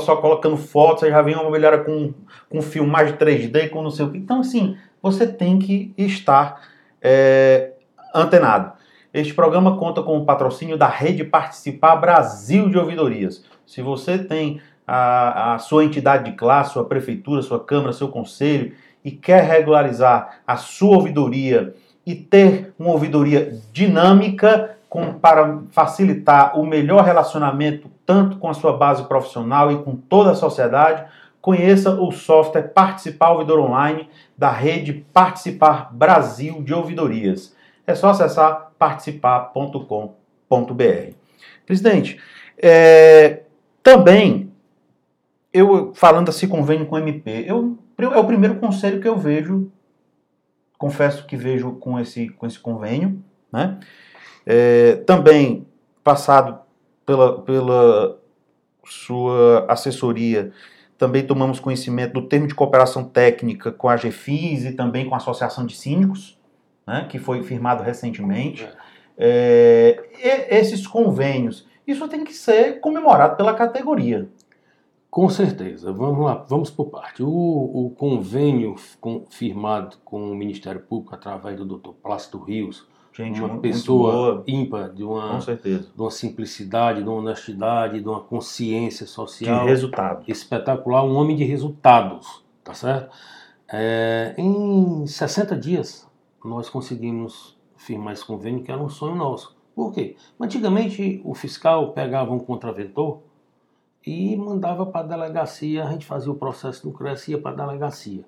só 0.00 0.16
colocando 0.16 0.56
fotos, 0.58 1.04
aí 1.04 1.10
já 1.10 1.22
vem 1.22 1.34
uma 1.34 1.44
imobiliária 1.44 1.78
com, 1.78 2.12
com 2.50 2.60
filmagem 2.60 3.16
3D, 3.16 3.70
com 3.70 3.82
não 3.82 3.90
sei 3.90 4.04
o 4.04 4.10
que. 4.10 4.18
Então, 4.18 4.40
assim, 4.40 4.76
você 5.02 5.26
tem 5.26 5.58
que 5.58 5.94
estar 5.96 6.60
é, 7.00 7.72
antenado. 8.14 8.72
Este 9.12 9.34
programa 9.34 9.76
conta 9.76 10.02
com 10.02 10.18
o 10.18 10.24
patrocínio 10.24 10.76
da 10.76 10.86
Rede 10.86 11.24
Participar 11.24 11.96
Brasil 11.96 12.68
de 12.68 12.78
Ouvidorias. 12.78 13.44
Se 13.70 13.80
você 13.82 14.18
tem 14.18 14.60
a, 14.84 15.54
a 15.54 15.58
sua 15.60 15.84
entidade 15.84 16.28
de 16.28 16.36
classe, 16.36 16.72
sua 16.72 16.84
prefeitura, 16.84 17.40
sua 17.40 17.62
câmara, 17.62 17.92
seu 17.92 18.08
conselho 18.08 18.74
e 19.04 19.12
quer 19.12 19.44
regularizar 19.44 20.40
a 20.44 20.56
sua 20.56 20.96
ouvidoria 20.96 21.72
e 22.04 22.16
ter 22.16 22.74
uma 22.76 22.90
ouvidoria 22.90 23.56
dinâmica 23.72 24.76
com, 24.88 25.12
para 25.12 25.60
facilitar 25.70 26.58
o 26.58 26.66
melhor 26.66 27.04
relacionamento 27.04 27.88
tanto 28.04 28.38
com 28.38 28.48
a 28.48 28.54
sua 28.54 28.76
base 28.76 29.04
profissional 29.04 29.70
e 29.70 29.80
com 29.84 29.94
toda 29.94 30.32
a 30.32 30.34
sociedade, 30.34 31.04
conheça 31.40 31.92
o 31.92 32.10
software 32.10 32.72
Participar 32.74 33.30
Ouvidor 33.30 33.60
Online 33.60 34.08
da 34.36 34.50
rede 34.50 35.06
Participar 35.12 35.94
Brasil 35.94 36.60
de 36.60 36.74
Ouvidorias. 36.74 37.54
É 37.86 37.94
só 37.94 38.08
acessar 38.08 38.72
participar.com.br. 38.76 41.14
Presidente, 41.64 42.20
é, 42.60 43.42
também, 43.82 44.52
eu 45.52 45.92
falando 45.94 46.28
assim 46.28 46.48
convênio 46.48 46.86
com 46.86 46.96
o 46.96 46.98
MP, 46.98 47.44
eu, 47.46 47.78
é 47.98 48.18
o 48.18 48.24
primeiro 48.24 48.56
conselho 48.56 49.00
que 49.00 49.08
eu 49.08 49.16
vejo, 49.16 49.70
confesso 50.78 51.26
que 51.26 51.36
vejo 51.36 51.72
com 51.72 51.98
esse, 51.98 52.28
com 52.30 52.46
esse 52.46 52.58
convênio, 52.58 53.22
né? 53.52 53.78
É, 54.46 54.96
também 55.06 55.66
passado 56.02 56.60
pela, 57.04 57.42
pela 57.42 58.18
sua 58.84 59.66
assessoria, 59.68 60.52
também 60.96 61.26
tomamos 61.26 61.58
conhecimento 61.58 62.14
do 62.14 62.22
termo 62.22 62.46
de 62.46 62.54
cooperação 62.54 63.04
técnica 63.04 63.72
com 63.72 63.88
a 63.88 63.96
GFIS 63.96 64.64
e 64.64 64.72
também 64.72 65.08
com 65.08 65.14
a 65.14 65.18
Associação 65.18 65.64
de 65.64 65.74
Síndicos, 65.74 66.38
né, 66.86 67.06
que 67.08 67.18
foi 67.18 67.42
firmado 67.42 67.82
recentemente. 67.82 68.68
É, 69.16 69.98
esses 70.50 70.86
convênios, 70.86 71.66
isso 71.90 72.08
tem 72.08 72.24
que 72.24 72.32
ser 72.32 72.80
comemorado 72.80 73.36
pela 73.36 73.54
categoria. 73.54 74.28
Com 75.10 75.28
certeza. 75.28 75.92
Vamos 75.92 76.24
lá, 76.24 76.44
vamos 76.48 76.70
por 76.70 76.86
parte. 76.86 77.22
O, 77.22 77.28
o 77.28 77.90
convênio 77.90 78.76
com, 79.00 79.24
firmado 79.28 79.96
com 80.04 80.30
o 80.30 80.36
Ministério 80.36 80.80
Público 80.80 81.14
através 81.14 81.56
do 81.56 81.64
Dr. 81.64 81.90
Plácido 82.00 82.38
Rios, 82.38 82.86
Gente, 83.12 83.40
uma 83.42 83.58
pessoa 83.58 84.44
ímpar, 84.46 84.90
de 84.90 85.02
uma, 85.02 85.32
com 85.32 85.40
certeza. 85.40 85.88
de 85.94 86.00
uma 86.00 86.12
simplicidade, 86.12 87.02
de 87.02 87.08
uma 87.08 87.18
honestidade, 87.18 88.00
de 88.00 88.08
uma 88.08 88.20
consciência 88.20 89.04
social. 89.04 89.64
De 89.64 89.68
resultado. 89.68 90.24
Espetacular, 90.28 91.04
um 91.04 91.16
homem 91.16 91.36
de 91.36 91.42
resultados, 91.42 92.44
tá 92.62 92.72
certo? 92.72 93.10
É, 93.68 94.34
em 94.38 95.06
60 95.06 95.56
dias, 95.56 96.08
nós 96.44 96.68
conseguimos 96.68 97.58
firmar 97.76 98.12
esse 98.12 98.24
convênio, 98.24 98.62
que 98.62 98.70
era 98.70 98.80
um 98.80 98.88
sonho 98.88 99.16
nosso. 99.16 99.56
Por 99.74 99.92
quê? 99.92 100.16
Antigamente 100.38 101.20
o 101.24 101.34
fiscal 101.34 101.92
pegava 101.92 102.32
um 102.32 102.38
contraventor 102.38 103.20
e 104.06 104.36
mandava 104.36 104.86
para 104.86 105.00
a 105.00 105.08
delegacia, 105.08 105.84
a 105.84 105.90
gente 105.90 106.06
fazia 106.06 106.32
o 106.32 106.34
processo 106.34 106.86
no 106.86 106.92
CRES 106.92 107.28
ia 107.28 107.40
para 107.40 107.50
a 107.52 107.66
delegacia. 107.66 108.24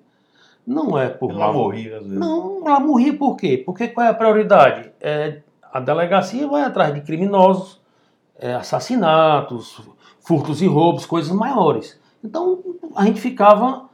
Não 0.65 0.97
é 0.97 1.09
por 1.09 1.33
má 1.33 1.51
morria 1.51 1.97
às 1.97 2.03
vezes. 2.03 2.17
Não, 2.17 2.61
ela 2.65 2.79
morria 2.79 3.17
por 3.17 3.35
quê? 3.35 3.61
Porque 3.65 3.87
qual 3.89 4.05
é 4.05 4.09
a 4.09 4.13
prioridade? 4.13 4.91
É, 5.01 5.41
a 5.71 5.79
delegacia 5.79 6.47
vai 6.47 6.63
atrás 6.63 6.93
de 6.93 7.01
criminosos, 7.01 7.81
é, 8.37 8.53
assassinatos, 8.53 9.81
furtos 10.21 10.61
e 10.61 10.67
roubos, 10.67 11.05
coisas 11.05 11.31
maiores. 11.31 11.99
Então 12.23 12.63
a 12.95 13.05
gente 13.05 13.19
ficava 13.19 13.89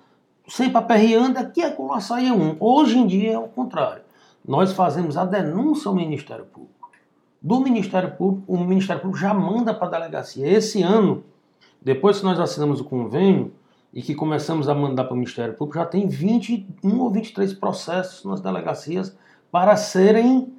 sempre 0.48 0.78
aperreando, 0.78 1.40
aqui 1.40 1.64
a 1.64 1.76
lá 1.80 2.00
saía 2.00 2.34
um. 2.34 2.56
Hoje 2.60 2.98
em 2.98 3.08
dia 3.08 3.34
é 3.34 3.40
o 3.40 3.48
contrário. 3.48 4.04
Nós 4.48 4.72
fazemos 4.74 5.18
a 5.18 5.26
denúncia 5.26 5.90
ao 5.90 5.96
Ministério 5.96 6.46
Público. 6.46 6.79
Do 7.42 7.60
Ministério 7.62 8.12
Público, 8.12 8.52
o 8.52 8.58
Ministério 8.58 9.02
Público 9.02 9.22
já 9.22 9.34
manda 9.34 9.74
para 9.74 9.88
a 9.88 9.92
delegacia. 9.92 10.46
Esse 10.46 10.82
ano, 10.82 11.24
depois 11.82 12.20
que 12.20 12.26
nós 12.26 12.40
assinamos 12.40 12.82
o 12.82 12.84
convênio 12.84 13.54
e 13.94 14.02
que 14.02 14.14
começamos 14.14 14.68
a 14.68 14.76
mandar 14.76 15.06
para 15.06 15.14
o 15.14 15.18
Ministério 15.18 15.54
Público, 15.54 15.80
já 15.80 15.86
tem 15.86 16.08
21 16.08 17.00
ou 17.00 17.10
23 17.10 17.54
processos 17.54 18.26
nas 18.26 18.42
delegacias 18.42 19.18
para 19.52 19.76
serem 19.78 20.54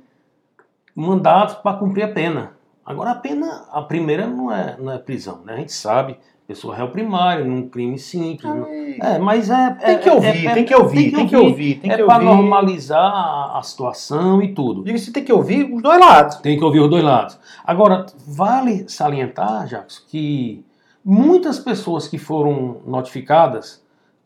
mandados 0.95 1.55
para 1.57 1.77
cumprir 1.77 2.05
a 2.05 2.13
pena. 2.13 2.53
Agora 2.85 3.11
a 3.13 3.15
pena, 3.15 3.67
a 3.71 3.83
primeira 3.83 4.27
não 4.27 4.51
é, 4.51 4.77
não 4.79 4.93
é 4.93 4.99
prisão, 4.99 5.43
né? 5.45 5.55
A 5.55 5.57
gente 5.59 5.73
sabe, 5.73 6.19
pessoa 6.51 6.75
réu 6.75 6.89
primário, 6.89 7.45
num 7.45 7.69
crime 7.69 7.97
simples. 7.97 8.53
não- 8.53 8.67
É, 8.67 9.19
mas 9.21 9.49
é. 9.49 9.71
Tem 9.71 9.99
que 9.99 10.09
é- 10.09 10.13
ouvir, 10.13 10.47
é- 10.49 10.55
tem 10.55 10.65
que 10.65 10.75
ouvir, 10.75 11.13
tem 11.13 11.27
que 11.29 11.37
ouvir, 11.37 11.75
tem 11.77 11.93
é 11.93 11.97
que 11.97 12.03
para 12.03 12.15
ouvir. 12.17 12.27
normalizar 12.27 13.57
a, 13.57 13.63
situação 13.63 14.43
e 14.43 14.53
tudo. 14.53 14.83
Diga-se, 14.83 15.13
tem 15.13 15.23
que 15.23 15.33
ouvir 15.33 15.73
os 15.73 15.81
dois 15.81 16.01
lados. 16.01 16.37
Tem 16.37 16.59
que 16.59 16.65
ouvir 16.65 16.81
os 16.81 16.91
dois 16.91 17.05
lados. 17.05 17.39
Agora, 17.65 18.05
vale 18.27 18.85
salientar, 18.89 19.69
Jacques, 19.69 20.01
que 20.11 20.65
muitas 21.05 21.59
pessoas 21.61 22.09
que 22.09 22.19
foram 22.19 22.79
notificadas 22.85 23.80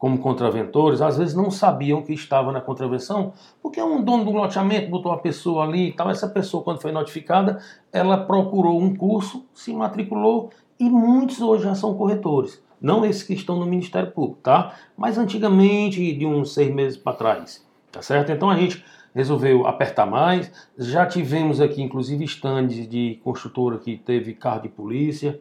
como 0.05 0.19
contraventores, 0.19 1.01
às 1.01 1.17
vezes 1.17 1.35
não 1.35 1.51
sabiam 1.51 2.03
que 2.03 2.13
estava 2.13 2.53
na 2.53 2.61
contravenção, 2.61 3.33
porque 3.63 3.81
um 3.81 4.05
dono 4.05 4.23
do 4.27 4.33
loteamento 4.33 4.91
botou 4.91 5.11
uma 5.11 5.17
pessoa 5.17 5.65
ali 5.65 5.89
e 5.89 5.93
tal. 5.93 6.11
Essa 6.11 6.29
pessoa, 6.29 6.63
quando 6.63 6.83
foi 6.83 6.93
notificada, 6.93 7.59
ela 7.91 8.19
procurou 8.19 8.79
um 8.79 8.95
curso, 8.95 9.47
se 9.55 9.73
matriculou 9.73 10.51
e 10.79 10.91
muitos 10.91 11.41
hoje 11.41 11.65
já 11.65 11.75
são 11.75 11.95
corretores. 11.95 12.63
Não 12.79 13.03
esses 13.03 13.23
que 13.23 13.33
estão 13.33 13.59
no 13.59 13.65
Ministério 13.65 14.13
Público, 14.13 14.41
tá? 14.43 14.75
Mas 14.95 15.17
antigamente, 15.17 16.15
de 16.15 16.27
uns 16.27 16.53
seis 16.53 16.71
meses 16.71 16.99
para 16.99 17.17
trás, 17.17 17.67
tá 17.91 18.03
certo? 18.03 18.31
Então 18.31 18.51
a 18.51 18.57
gente 18.59 18.85
resolveu 19.15 19.67
apertar 19.67 20.05
mais. 20.05 20.53
Já 20.77 21.07
tivemos 21.07 21.63
aqui, 21.63 21.81
inclusive, 21.81 22.23
estandes 22.27 22.87
de 22.87 23.19
construtora 23.25 23.79
que 23.79 23.97
teve 23.97 24.35
carro 24.35 24.61
de 24.61 24.69
polícia 24.69 25.41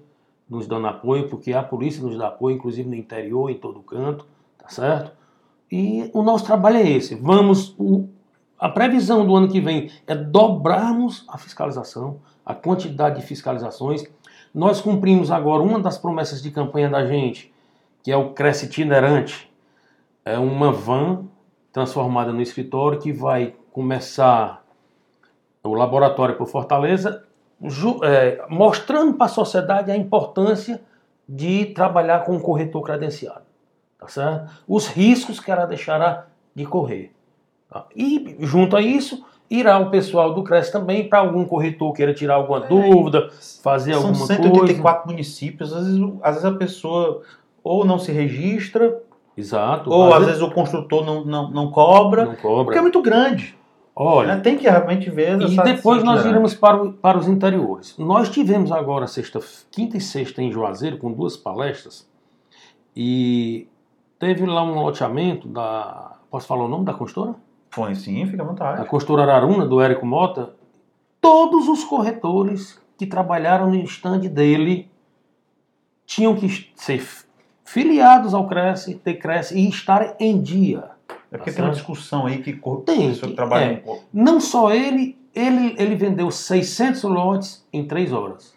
nos 0.50 0.67
dando 0.67 0.88
apoio, 0.88 1.27
porque 1.27 1.51
a 1.51 1.63
polícia 1.63 2.01
nos 2.01 2.17
dá 2.17 2.27
apoio, 2.27 2.55
inclusive 2.55 2.88
no 2.88 2.96
interior, 2.96 3.50
em 3.50 3.55
todo 3.55 3.82
canto, 3.82 4.25
tá 4.63 4.70
certo? 4.70 5.12
E 5.72 6.10
o 6.13 6.24
nosso 6.24 6.46
trabalho 6.46 6.77
é 6.77 6.89
esse. 6.89 7.15
Vamos. 7.15 7.75
o- 7.77 8.08
a 8.60 8.70
previsão 8.70 9.25
do 9.25 9.36
ano 9.36 9.50
que 9.50 9.60
vem 9.60 9.91
é 10.08 10.15
dobrarmos 10.15 11.25
a 11.27 11.38
fiscalização, 11.38 12.20
a 12.46 12.53
quantidade 12.55 13.20
de 13.20 13.25
fiscalizações. 13.25 14.03
Nós 14.53 14.79
cumprimos 14.79 15.29
agora 15.32 15.62
uma 15.62 15.79
das 15.79 15.98
promessas 15.98 16.41
de 16.41 16.50
campanha 16.50 16.89
da 16.89 17.05
gente, 17.05 17.53
que 18.01 18.12
é 18.12 18.15
o 18.15 18.29
Cresce 18.34 18.65
Itinerante. 18.67 19.51
É 20.24 20.38
uma 20.38 20.72
van 20.72 21.25
transformada 21.74 22.32
no 22.32 22.41
escritório 22.41 23.00
que 23.00 23.12
vai 23.12 23.53
começar 23.72 24.63
o 25.63 25.74
laboratório 25.74 26.36
por 26.36 26.48
Fortaleza, 26.48 27.24
é, 28.03 28.46
mostrando 28.50 29.13
para 29.15 29.25
a 29.25 29.29
sociedade 29.29 29.91
a 29.91 29.98
importância 29.98 30.82
de 31.27 31.65
trabalhar 31.67 32.24
com 32.25 32.34
um 32.34 32.39
corretor 32.39 32.82
credenciado, 32.84 33.42
tá 34.03 34.10
certo? 34.10 34.51
Os 34.67 34.88
riscos 34.88 35.39
que 35.39 35.51
ela 35.51 35.65
deixará 35.65 36.27
de 36.55 36.65
correr. 36.65 37.12
tá? 37.69 37.86
E 37.95 38.36
junto 38.41 38.75
a 38.77 38.81
isso, 38.81 39.25
irá 39.50 39.77
o 39.79 39.89
pessoal 39.89 40.33
do 40.33 40.43
CRES 40.43 40.69
também 40.72 41.07
para 41.10 41.19
algum 41.19 41.45
corretor 41.45 41.93
queira 41.93 42.13
tirar 42.13 42.36
alguma 42.36 42.60
dúvida, 42.62 43.29
fazer 43.62 43.93
São 43.93 44.07
alguma 44.10 44.25
184 44.27 45.10
municípios, 45.10 45.74
às 45.74 45.86
vezes, 45.88 46.01
às 46.22 46.36
vezes 46.36 46.45
a 46.45 46.51
pessoa 46.57 47.22
ou 47.63 47.83
não 47.86 47.98
se 47.98 48.12
registra, 48.12 48.89
coisa. 48.89 49.04
Exato. 49.36 49.89
ou 49.89 50.13
às 50.13 50.25
vezes 50.25 50.41
o 50.41 50.51
construtor 50.51 51.04
não, 51.06 51.25
não, 51.25 51.49
não 51.49 51.71
cobra, 51.71 52.25
não 52.25 52.36
cobra. 52.36 52.65
porque 52.65 52.77
é 52.77 52.82
muito 52.82 53.01
grande. 53.01 53.58
Olha, 53.95 54.36
né? 54.36 54.41
Tem 54.41 54.58
que 54.58 54.63
realmente 54.67 55.10
ver 55.12 55.39
E 55.39 55.56
depois 55.58 56.04
nós 56.04 56.25
iremos 56.25 56.56
para, 56.56 56.82
o- 56.84 56.93
para 56.93 57.15
os 57.17 57.27
interiores. 57.27 57.95
Nós 57.97 58.27
tivemos 58.30 58.71
agora 58.71 59.06
sexta, 59.06 59.39
quinta 59.71 59.97
e 59.97 60.01
sexta 60.01 60.41
em 60.41 60.51
Juazeiro 60.51 60.97
com 60.97 61.12
duas 61.12 61.38
palestras 61.38 62.08
e 62.95 63.67
teve 64.23 64.45
lá 64.45 64.63
um 64.63 64.75
loteamento 64.75 65.49
da. 65.49 66.13
Posso 66.31 66.47
falar 66.47 66.63
o 66.63 66.67
nome 66.69 66.86
da 66.86 66.93
construtora? 66.93 67.36
Foi 67.69 67.93
sim, 67.93 68.25
fica 68.25 68.41
à 68.41 68.45
A 68.45 68.47
vontade. 68.47 68.88
construtora 68.88 69.23
Araruna, 69.23 69.65
do 69.65 69.81
Érico 69.81 70.05
Mota. 70.05 70.55
Todos 71.19 71.67
os 71.67 71.83
corretores 71.83 72.79
que 72.97 73.05
trabalharam 73.05 73.69
no 73.69 73.75
stand 73.83 74.19
dele 74.21 74.89
tinham 76.05 76.36
que 76.36 76.71
ser 76.75 77.05
filiados 77.65 78.33
ao 78.33 78.47
Cresce, 78.47 78.95
ter 78.95 79.15
Cresce 79.15 79.57
e 79.57 79.67
estar 79.67 80.15
em 80.19 80.41
dia. 80.41 80.91
É 81.31 81.38
porque 81.38 81.51
Tá 81.51 81.57
tem 81.57 81.65
uma 81.65 81.73
discussão 81.73 82.25
aí 82.25 82.41
que 82.41 82.53
Tem, 82.86 83.13
que 83.13 83.27
trabalha 83.33 83.83
é. 83.86 83.99
Não 84.13 84.39
só 84.39 84.71
ele, 84.71 85.17
ele, 85.36 85.75
ele 85.77 85.95
vendeu 85.95 86.29
600 86.31 87.03
lotes 87.03 87.65
em 87.73 87.86
3 87.86 88.13
horas. 88.13 88.53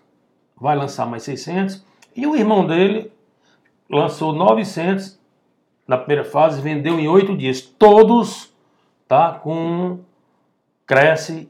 Vai 0.60 0.76
lançar 0.76 1.06
mais 1.06 1.22
600. 1.24 1.84
E 2.14 2.26
o 2.26 2.36
irmão 2.36 2.66
dele 2.66 3.10
lançou 3.90 4.32
900 4.32 5.18
na 5.86 5.96
primeira 5.96 6.24
fase, 6.24 6.60
vendeu 6.60 6.98
em 6.98 7.08
8 7.08 7.36
dias. 7.36 7.60
Todos 7.60 8.52
tá, 9.06 9.32
com 9.32 10.00
Cresce, 10.86 11.48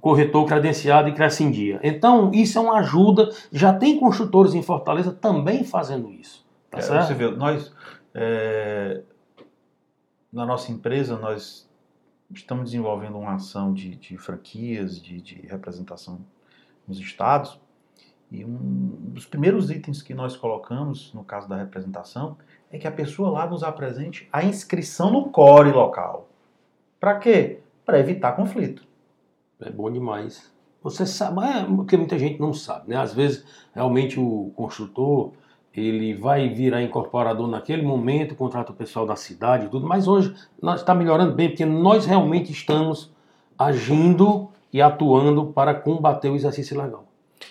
corretor 0.00 0.46
credenciado 0.46 1.08
e 1.08 1.14
Cresce 1.14 1.44
em 1.44 1.50
dia. 1.50 1.80
Então, 1.82 2.30
isso 2.32 2.58
é 2.58 2.60
uma 2.60 2.78
ajuda. 2.78 3.28
Já 3.50 3.72
tem 3.72 3.98
construtores 3.98 4.54
em 4.54 4.62
Fortaleza 4.62 5.12
também 5.12 5.64
fazendo 5.64 6.10
isso. 6.10 6.44
Tá 6.70 6.78
É, 6.78 6.80
certo? 6.82 7.06
Você 7.08 7.14
vê, 7.14 7.30
nós, 7.30 7.72
é, 8.14 9.02
na 10.32 10.46
nossa 10.46 10.70
empresa, 10.72 11.16
nós 11.18 11.68
estamos 12.30 12.66
desenvolvendo 12.66 13.18
uma 13.18 13.34
ação 13.34 13.72
de, 13.72 13.96
de 13.96 14.16
franquias, 14.16 15.00
de, 15.00 15.20
de 15.20 15.34
representação 15.46 16.20
nos 16.86 16.98
estados. 16.98 17.60
E 18.30 18.44
um 18.44 18.56
dos 19.08 19.26
primeiros 19.26 19.70
itens 19.70 20.00
que 20.00 20.14
nós 20.14 20.36
colocamos, 20.36 21.12
no 21.12 21.22
caso 21.22 21.48
da 21.48 21.56
representação, 21.56 22.38
é 22.72 22.78
que 22.78 22.88
a 22.88 22.92
pessoa 22.92 23.30
lá 23.30 23.46
nos 23.46 23.62
apresente 23.62 24.26
a 24.32 24.42
inscrição 24.42 25.12
no 25.12 25.28
core 25.28 25.70
local. 25.70 26.26
Para 26.98 27.16
quê? 27.18 27.60
Para 27.84 27.98
evitar 27.98 28.32
conflito. 28.32 28.82
É 29.60 29.70
bom 29.70 29.90
demais. 29.90 30.50
Você 30.82 31.06
sabe, 31.06 31.44
é 31.44 31.64
porque 31.64 31.96
muita 31.96 32.18
gente 32.18 32.40
não 32.40 32.52
sabe, 32.52 32.90
né? 32.90 32.96
Às 32.96 33.14
vezes, 33.14 33.44
realmente, 33.74 34.18
o 34.18 34.50
construtor, 34.56 35.32
ele 35.74 36.14
vai 36.14 36.48
virar 36.48 36.82
incorporador 36.82 37.46
naquele 37.46 37.82
momento, 37.82 38.34
contrata 38.34 38.72
o 38.72 38.74
pessoal 38.74 39.06
da 39.06 39.14
cidade 39.14 39.66
e 39.66 39.68
tudo, 39.68 39.86
mas 39.86 40.08
hoje 40.08 40.34
está 40.74 40.94
melhorando 40.94 41.34
bem, 41.34 41.50
porque 41.50 41.64
nós 41.64 42.06
realmente 42.06 42.50
estamos 42.50 43.12
agindo 43.56 44.48
e 44.72 44.82
atuando 44.82 45.46
para 45.46 45.74
combater 45.74 46.30
o 46.30 46.34
exercício 46.34 46.74
ilegal. 46.74 47.04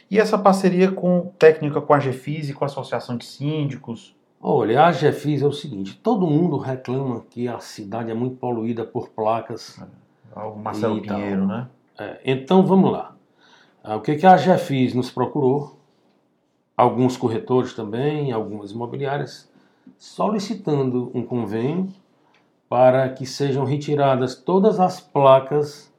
E 0.09 0.19
essa 0.19 0.37
parceria 0.37 0.91
com 0.91 1.31
técnica 1.37 1.79
com 1.79 1.93
a 1.93 1.99
GFIS 1.99 2.49
e 2.49 2.53
com 2.53 2.65
a 2.65 2.67
Associação 2.67 3.15
de 3.15 3.25
Síndicos, 3.25 4.15
Olha, 4.43 4.85
a 4.85 4.91
GFIS 4.91 5.43
é 5.43 5.45
o 5.45 5.51
seguinte, 5.51 5.95
todo 6.01 6.25
mundo 6.25 6.57
reclama 6.57 7.23
que 7.29 7.47
a 7.47 7.59
cidade 7.59 8.09
é 8.09 8.13
muito 8.13 8.37
poluída 8.37 8.83
por 8.83 9.09
placas 9.09 9.79
o 10.35 10.55
Marcelo 10.55 10.97
Então. 10.97 11.15
Pinheiro, 11.15 11.45
né? 11.45 11.67
É, 11.97 12.19
então 12.25 12.65
vamos 12.65 12.91
lá. 12.91 13.15
Ah, 13.83 13.95
o 13.97 14.01
que, 14.01 14.15
que 14.15 14.25
a 14.25 14.35
GFIS 14.35 14.95
nos 14.95 15.11
procurou? 15.11 15.79
Alguns 16.75 17.17
corretores 17.17 17.75
também, 17.75 18.31
algumas 18.31 18.71
imobiliárias, 18.71 19.47
solicitando 19.97 21.11
um 21.13 21.23
convênio 21.23 21.93
para 22.67 23.09
que 23.09 23.27
sejam 23.27 23.63
retiradas 23.63 24.35
todas 24.35 24.79
as 24.79 24.99
placas 24.99 25.93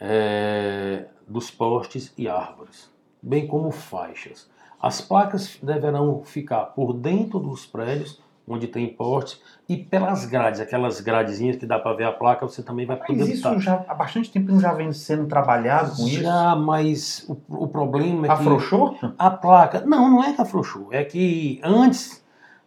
é, 0.00 1.06
dos 1.26 1.50
postes 1.50 2.14
e 2.16 2.28
árvores, 2.28 2.90
bem 3.20 3.46
como 3.46 3.70
faixas. 3.70 4.48
As 4.80 5.00
placas 5.00 5.58
deverão 5.62 6.22
ficar 6.24 6.66
por 6.66 6.92
dentro 6.92 7.38
dos 7.38 7.66
prédios, 7.66 8.20
onde 8.46 8.66
tem 8.66 8.86
postes, 8.88 9.40
e 9.68 9.76
pelas 9.76 10.24
grades, 10.24 10.60
aquelas 10.60 11.00
gradezinhas 11.00 11.56
que 11.56 11.66
dá 11.66 11.78
para 11.78 11.94
ver 11.94 12.04
a 12.04 12.12
placa, 12.12 12.46
você 12.46 12.62
também 12.62 12.86
vai 12.86 12.96
poder 12.96 13.18
Mas 13.18 13.28
isso 13.28 13.42
botar. 13.42 13.58
já 13.60 13.84
há 13.86 13.94
bastante 13.94 14.30
tempo 14.30 14.50
não 14.52 14.60
já 14.60 14.72
vem 14.72 14.90
sendo 14.92 15.26
trabalhado 15.26 15.94
com 15.96 16.06
isso? 16.08 16.22
Já, 16.22 16.56
mas 16.56 17.26
o, 17.28 17.64
o 17.64 17.68
problema 17.68 18.24
é 18.26 18.28
que 18.28 18.32
Afrouxou? 18.34 18.96
a 19.18 19.30
placa. 19.30 19.82
Não, 19.84 20.08
não 20.10 20.24
é 20.24 20.32
que 20.32 20.40
afrouxou. 20.40 20.88
É 20.92 21.04
que 21.04 21.60
antes 21.62 22.24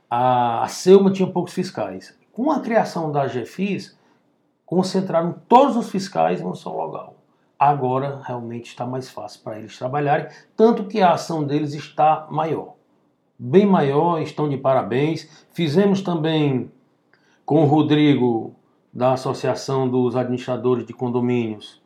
a, 0.10 0.64
a 0.64 0.68
Selma 0.68 1.10
tinha 1.12 1.28
poucos 1.28 1.54
fiscais. 1.54 2.16
Com 2.32 2.52
a 2.52 2.60
criação 2.60 3.12
da 3.12 3.26
GFIS, 3.26 3.98
concentraram 4.66 5.34
todos 5.50 5.76
os 5.76 5.90
fiscais 5.90 6.42
em 6.42 6.46
um 6.46 6.54
só 6.54 6.72
local. 6.72 7.16
Agora 7.62 8.24
realmente 8.26 8.70
está 8.70 8.88
mais 8.88 9.08
fácil 9.08 9.42
para 9.44 9.60
eles 9.60 9.78
trabalharem, 9.78 10.26
tanto 10.58 10.86
que 10.86 11.00
a 11.00 11.12
ação 11.12 11.44
deles 11.44 11.76
está 11.76 12.26
maior. 12.32 12.74
Bem 13.38 13.68
maior, 13.68 14.20
estão 14.20 14.50
de 14.50 14.58
parabéns. 14.58 15.30
Fizemos 15.52 16.02
também 16.02 16.72
com 17.46 17.62
o 17.62 17.68
Rodrigo, 17.68 18.56
da 18.92 19.14
Associação 19.14 19.88
dos 19.88 20.16
Administradores 20.16 20.88
de 20.88 20.92
Condomínios, 20.92 21.80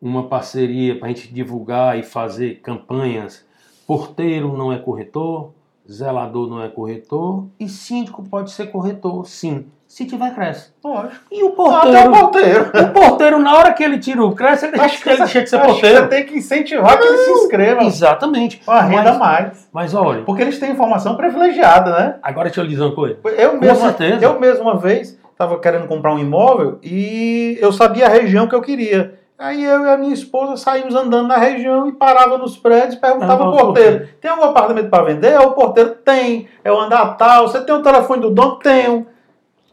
uma 0.00 0.28
parceria 0.28 0.96
para 0.96 1.08
a 1.08 1.12
gente 1.12 1.34
divulgar 1.34 1.98
e 1.98 2.04
fazer 2.04 2.60
campanhas. 2.60 3.44
Porteiro 3.84 4.56
não 4.56 4.72
é 4.72 4.78
corretor, 4.78 5.50
zelador 5.90 6.48
não 6.48 6.62
é 6.62 6.68
corretor 6.68 7.48
e 7.58 7.68
síndico 7.68 8.22
pode 8.22 8.52
ser 8.52 8.68
corretor, 8.68 9.26
sim. 9.26 9.66
Se 9.86 10.04
tiver 10.04 10.34
cresce. 10.34 10.72
Lógico. 10.84 11.14
E 11.30 11.42
o 11.44 11.48
Até 11.48 11.54
porteiro, 11.54 12.08
o 12.08 12.10
porteiro. 12.20 12.70
o 12.74 12.88
porteiro, 12.92 13.38
na 13.38 13.54
hora 13.56 13.72
que 13.72 13.84
ele 13.84 13.98
tira 13.98 14.22
o 14.24 14.34
cresce, 14.34 14.66
ele, 14.66 14.80
Acho 14.80 15.02
que 15.02 15.08
ele 15.08 15.18
deixa 15.18 15.42
de 15.42 15.48
ser 15.48 15.60
que 15.60 15.66
porteiro. 15.66 15.98
Você 16.00 16.06
tem 16.08 16.26
que 16.26 16.36
incentivar 16.38 16.98
que 16.98 17.06
ele 17.06 17.16
se 17.18 17.30
inscreva. 17.30 17.84
Exatamente. 17.84 18.56
Com 18.64 18.72
a 18.72 18.80
renda 18.82 19.12
Mas, 19.12 19.18
mais. 19.18 19.68
mas 19.72 19.94
olha, 19.94 20.22
Porque 20.22 20.42
eles 20.42 20.58
têm 20.58 20.72
informação 20.72 21.16
privilegiada, 21.16 21.90
né? 21.98 22.16
agora 22.22 22.46
deixa 22.48 22.60
eu 22.60 22.64
lhe 22.64 22.70
dizer 22.70 22.82
uma 22.82 22.94
coisa. 22.94 23.16
Eu 23.38 23.58
mesmo, 23.58 23.76
certeza. 23.80 24.24
eu 24.24 24.40
mesmo 24.40 24.62
uma 24.62 24.76
vez 24.76 25.16
estava 25.30 25.58
querendo 25.60 25.86
comprar 25.86 26.12
um 26.14 26.18
imóvel 26.18 26.78
e 26.82 27.56
eu 27.60 27.72
sabia 27.72 28.06
a 28.06 28.10
região 28.10 28.48
que 28.48 28.54
eu 28.54 28.62
queria. 28.62 29.14
Aí 29.38 29.62
eu 29.62 29.84
e 29.84 29.90
a 29.90 29.96
minha 29.98 30.14
esposa 30.14 30.56
saímos 30.56 30.94
andando 30.94 31.28
na 31.28 31.36
região 31.36 31.86
e 31.86 31.92
parava 31.92 32.38
nos 32.38 32.56
prédios 32.56 32.94
e 32.94 33.00
perguntava 33.00 33.44
ao 33.44 33.52
porteiro: 33.54 34.08
tem 34.18 34.30
algum 34.30 34.44
apartamento 34.44 34.88
para 34.88 35.04
vender? 35.04 35.36
Aí 35.36 35.44
O 35.46 35.52
porteiro 35.52 35.90
tem. 36.04 36.48
É 36.64 36.72
o 36.72 36.80
andar 36.80 37.16
tal. 37.18 37.46
Você 37.46 37.60
tem 37.60 37.74
o 37.74 37.82
telefone 37.82 38.22
do 38.22 38.30
dono? 38.30 38.56
Tenho. 38.56 39.06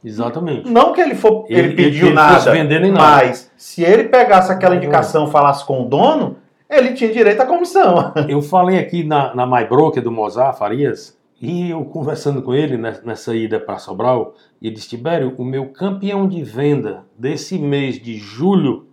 Exatamente. 0.03 0.69
Não 0.69 0.91
que 0.93 1.01
ele 1.01 1.15
for, 1.15 1.45
ele, 1.47 1.59
Ele- 1.69 1.75
pediu 1.75 2.07
ele 2.07 2.15
nada, 2.15 2.53
nem 2.63 2.91
nada. 2.91 3.25
mas 3.25 3.51
se 3.55 3.83
ele 3.83 4.05
pegasse 4.05 4.51
aquela 4.51 4.75
indicação 4.75 5.27
e 5.27 5.31
falasse 5.31 5.65
com 5.65 5.81
o 5.83 5.85
dono, 5.89 6.37
ele 6.69 6.93
tinha 6.93 7.11
direito 7.11 7.41
à 7.41 7.45
comissão. 7.45 8.11
Eu 8.27 8.41
falei 8.41 8.77
aqui 8.79 9.03
na, 9.03 9.33
na 9.35 9.45
My 9.45 9.65
Broker 9.65 10.01
do 10.03 10.11
Mozart 10.11 10.57
Farias, 10.57 11.17
e 11.41 11.71
eu 11.71 11.83
conversando 11.83 12.41
com 12.41 12.53
ele 12.53 12.77
nessa, 12.77 13.35
ida 13.35 13.59
para 13.59 13.77
Sobral, 13.77 14.33
e 14.61 14.67
ele 14.67 14.75
disse: 14.75 14.87
Tibério, 14.89 15.35
o 15.37 15.43
meu 15.43 15.67
campeão 15.69 16.25
de 16.27 16.41
venda 16.41 17.03
desse 17.17 17.59
mês 17.59 18.01
de 18.01 18.17
julho 18.17 18.87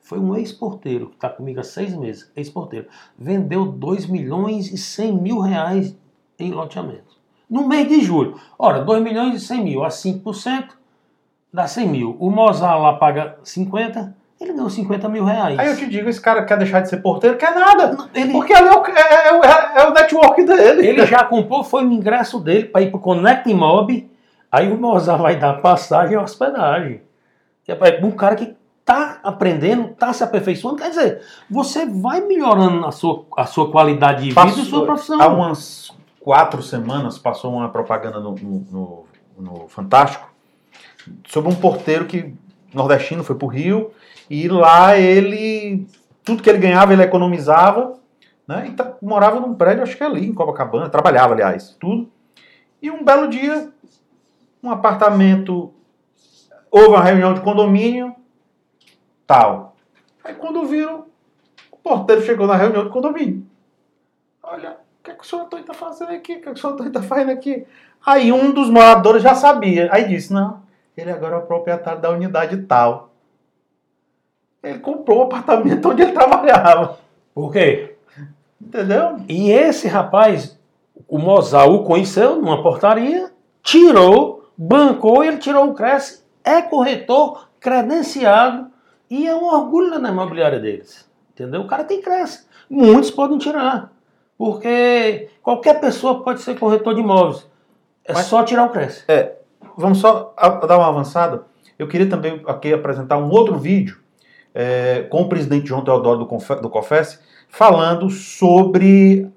foi 0.00 0.18
um 0.18 0.36
ex-porteiro, 0.36 1.06
que 1.10 1.14
está 1.14 1.28
comigo 1.28 1.60
há 1.60 1.62
seis 1.62 1.96
meses, 1.96 2.30
ex-porteiro. 2.36 2.86
Vendeu 3.16 3.64
2 3.64 4.06
milhões 4.06 4.72
e 4.72 4.76
100 4.76 5.12
mil 5.16 5.38
reais 5.38 5.96
em 6.38 6.50
loteamento. 6.50 7.11
No 7.52 7.68
mês 7.68 7.86
de 7.86 8.00
julho. 8.00 8.36
Ora, 8.58 8.80
2 8.80 9.02
milhões 9.02 9.34
e 9.34 9.46
100 9.46 9.62
mil 9.64 9.84
a 9.84 9.88
5% 9.88 10.68
dá 11.52 11.66
100 11.66 11.88
mil. 11.88 12.16
O 12.18 12.30
Mozart 12.30 12.80
lá 12.80 12.94
paga 12.94 13.36
50, 13.44 14.16
ele 14.40 14.54
ganhou 14.54 14.70
50 14.70 15.08
mil 15.10 15.22
reais. 15.24 15.58
Aí 15.58 15.68
eu 15.68 15.76
te 15.76 15.86
digo: 15.86 16.08
esse 16.08 16.20
cara 16.20 16.44
quer 16.44 16.56
deixar 16.56 16.80
de 16.80 16.88
ser 16.88 16.96
porteiro? 16.98 17.36
Quer 17.36 17.54
nada. 17.54 18.08
Ele, 18.14 18.32
Porque 18.32 18.54
ali 18.54 18.68
é 18.68 18.72
o, 18.72 18.86
é- 18.86 19.80
é 19.80 19.82
é- 19.82 19.86
o 19.86 19.92
network 19.92 20.42
dele. 20.44 20.86
Ele 20.88 21.04
já 21.06 21.24
comprou, 21.24 21.62
foi 21.62 21.84
o 21.84 21.92
ingresso 21.92 22.40
dele 22.40 22.64
para 22.64 22.80
ir 22.80 22.90
para 22.90 22.96
o 22.96 23.00
Connect 23.00 23.52
Mob. 23.52 24.10
Aí 24.50 24.72
o 24.72 24.78
Mozart 24.80 25.20
vai 25.20 25.36
dar 25.36 25.60
passagem 25.60 26.14
e 26.14 26.16
hospedagem. 26.18 27.02
Que 27.64 27.72
é 27.72 27.76
um 28.02 28.10
cara 28.10 28.34
que 28.34 28.54
está 28.80 29.18
aprendendo, 29.22 29.90
está 29.92 30.12
se 30.12 30.24
aperfeiçoando. 30.24 30.76
Quer 30.78 30.88
dizer, 30.88 31.20
você 31.50 31.86
vai 31.86 32.20
melhorando 32.22 32.84
a 32.86 32.90
sua, 32.90 33.24
a 33.36 33.44
sua 33.46 33.70
qualidade 33.70 34.22
de 34.22 34.28
vida 34.30 34.40
e 34.40 34.44
Passou- 34.44 34.64
sua 34.64 34.84
profissão. 34.86 35.20
Há 35.22 35.28
umas 35.28 35.92
quatro 36.22 36.62
semanas 36.62 37.18
passou 37.18 37.52
uma 37.54 37.68
propaganda 37.68 38.20
no, 38.20 38.34
no- 38.34 38.64
no- 38.70 39.06
no 39.38 39.68
Fantástico 39.68 40.30
sobre 41.26 41.50
um 41.52 41.54
porteiro 41.56 42.06
que 42.06 42.34
nordestino 42.72 43.24
foi 43.24 43.36
pro 43.36 43.48
Rio 43.48 43.90
e 44.30 44.48
lá 44.48 44.96
ele 44.96 45.86
tudo 46.24 46.42
que 46.42 46.48
ele 46.48 46.58
ganhava 46.58 46.92
ele 46.92 47.02
economizava, 47.02 47.98
né? 48.46 48.68
E 48.68 48.72
tá- 48.72 48.94
morava 49.02 49.40
num 49.40 49.54
prédio 49.54 49.82
acho 49.82 49.96
que 49.96 50.04
ali 50.04 50.24
em 50.26 50.32
Copacabana, 50.34 50.88
trabalhava 50.88 51.34
aliás, 51.34 51.76
tudo. 51.80 52.08
E 52.80 52.90
um 52.90 53.04
belo 53.04 53.28
dia 53.28 53.72
um 54.62 54.70
apartamento 54.70 55.74
houve 56.70 56.88
uma 56.88 57.02
reunião 57.02 57.34
de 57.34 57.40
condomínio 57.40 58.14
tal. 59.26 59.74
Aí 60.22 60.34
quando 60.34 60.64
viram 60.66 61.06
o 61.72 61.76
porteiro 61.78 62.22
chegou 62.22 62.46
na 62.46 62.54
reunião 62.54 62.84
de 62.84 62.90
condomínio. 62.90 63.44
Olha, 64.40 64.70
o 64.72 64.81
que, 65.22 65.22
que 65.22 65.26
o 65.26 65.30
senhor 65.30 65.42
Antônio 65.42 65.62
está 65.62 65.74
fazendo 65.74 66.10
aqui? 66.10 66.34
O 66.34 66.40
que, 66.40 66.50
o 66.50 66.56
senhor 66.56 66.72
Antônio 66.72 66.90
está 66.90 67.02
fazendo 67.02 67.30
aqui? 67.30 67.66
Aí 68.04 68.32
um 68.32 68.52
dos 68.52 68.68
moradores 68.68 69.22
já 69.22 69.34
sabia. 69.34 69.88
Aí 69.92 70.08
disse: 70.08 70.32
não, 70.32 70.62
ele 70.96 71.10
agora 71.10 71.36
é 71.36 71.38
o 71.38 71.46
proprietário 71.46 72.00
da 72.00 72.10
unidade 72.10 72.56
tal. 72.62 73.10
Ele 74.62 74.78
comprou 74.78 75.18
o 75.18 75.22
apartamento 75.22 75.88
onde 75.88 76.02
ele 76.02 76.12
trabalhava. 76.12 76.98
Por 77.34 77.52
quê? 77.52 77.96
Entendeu? 78.60 79.20
E 79.28 79.50
esse 79.50 79.88
rapaz, 79.88 80.58
o 81.08 81.18
Mozart 81.18 81.68
o 81.68 81.82
conheceu 81.82 82.36
numa 82.36 82.62
portaria, 82.62 83.32
tirou, 83.62 84.50
bancou 84.56 85.24
e 85.24 85.28
ele 85.28 85.38
tirou 85.38 85.68
o 85.68 85.74
Cresce, 85.74 86.22
é 86.44 86.62
corretor, 86.62 87.48
credenciado 87.58 88.70
e 89.10 89.26
é 89.26 89.34
um 89.34 89.44
orgulho 89.44 89.98
na 89.98 90.10
imobiliária 90.10 90.60
deles. 90.60 91.10
Entendeu? 91.32 91.62
O 91.62 91.66
cara 91.66 91.82
tem 91.82 92.00
Cresce. 92.00 92.46
Muitos 92.70 93.10
podem 93.10 93.38
tirar. 93.38 93.91
Porque 94.42 95.28
qualquer 95.40 95.78
pessoa 95.78 96.24
pode 96.24 96.40
ser 96.40 96.58
corretor 96.58 96.96
de 96.96 97.00
imóveis. 97.00 97.46
É 98.04 98.12
Mas- 98.12 98.26
só 98.26 98.42
tirar 98.42 98.64
o 98.64 98.70
Cresce. 98.70 99.04
Vamos 99.78 99.98
só 99.98 100.34
dar 100.66 100.78
uma 100.78 100.88
avançada. 100.88 101.44
Eu 101.78 101.86
queria 101.86 102.08
também 102.08 102.42
aqui 102.48 102.72
apresentar 102.74 103.18
um 103.18 103.30
outro 103.30 103.56
vídeo 103.56 103.98
é, 104.52 105.06
com 105.08 105.22
o 105.22 105.28
presidente 105.28 105.68
João 105.68 105.84
Teodoro 105.84 106.18
do, 106.18 106.26
Confe- 106.26 106.56
do 106.56 106.68
COFES 106.68 107.20
falando 107.48 108.10
sobre 108.10 109.30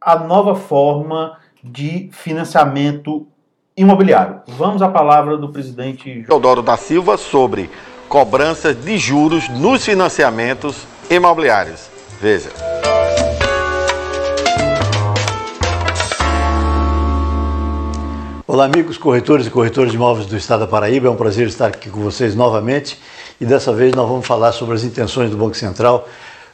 a 0.00 0.18
nova 0.18 0.56
forma 0.56 1.38
de 1.62 2.10
financiamento 2.10 3.28
imobiliário. 3.76 4.42
Vamos 4.48 4.82
à 4.82 4.88
palavra 4.88 5.36
do 5.38 5.50
presidente 5.50 6.12
João. 6.14 6.26
Teodoro 6.26 6.62
da 6.62 6.76
Silva 6.76 7.16
sobre 7.16 7.70
cobranças 8.08 8.74
de 8.84 8.98
juros 8.98 9.48
nos 9.48 9.84
financiamentos 9.84 10.84
imobiliários. 11.08 11.88
Veja. 12.20 12.50
Olá, 18.52 18.66
amigos 18.66 18.98
corretores 18.98 19.46
e 19.46 19.50
corretores 19.50 19.92
de 19.92 19.96
imóveis 19.96 20.26
do 20.26 20.36
Estado 20.36 20.60
da 20.60 20.66
Paraíba. 20.66 21.08
É 21.08 21.10
um 21.10 21.16
prazer 21.16 21.46
estar 21.46 21.68
aqui 21.68 21.88
com 21.88 22.00
vocês 22.00 22.34
novamente 22.34 23.00
e 23.40 23.46
dessa 23.46 23.72
vez 23.72 23.94
nós 23.94 24.06
vamos 24.06 24.26
falar 24.26 24.52
sobre 24.52 24.74
as 24.74 24.84
intenções 24.84 25.30
do 25.30 25.38
Banco 25.38 25.56
Central 25.56 26.06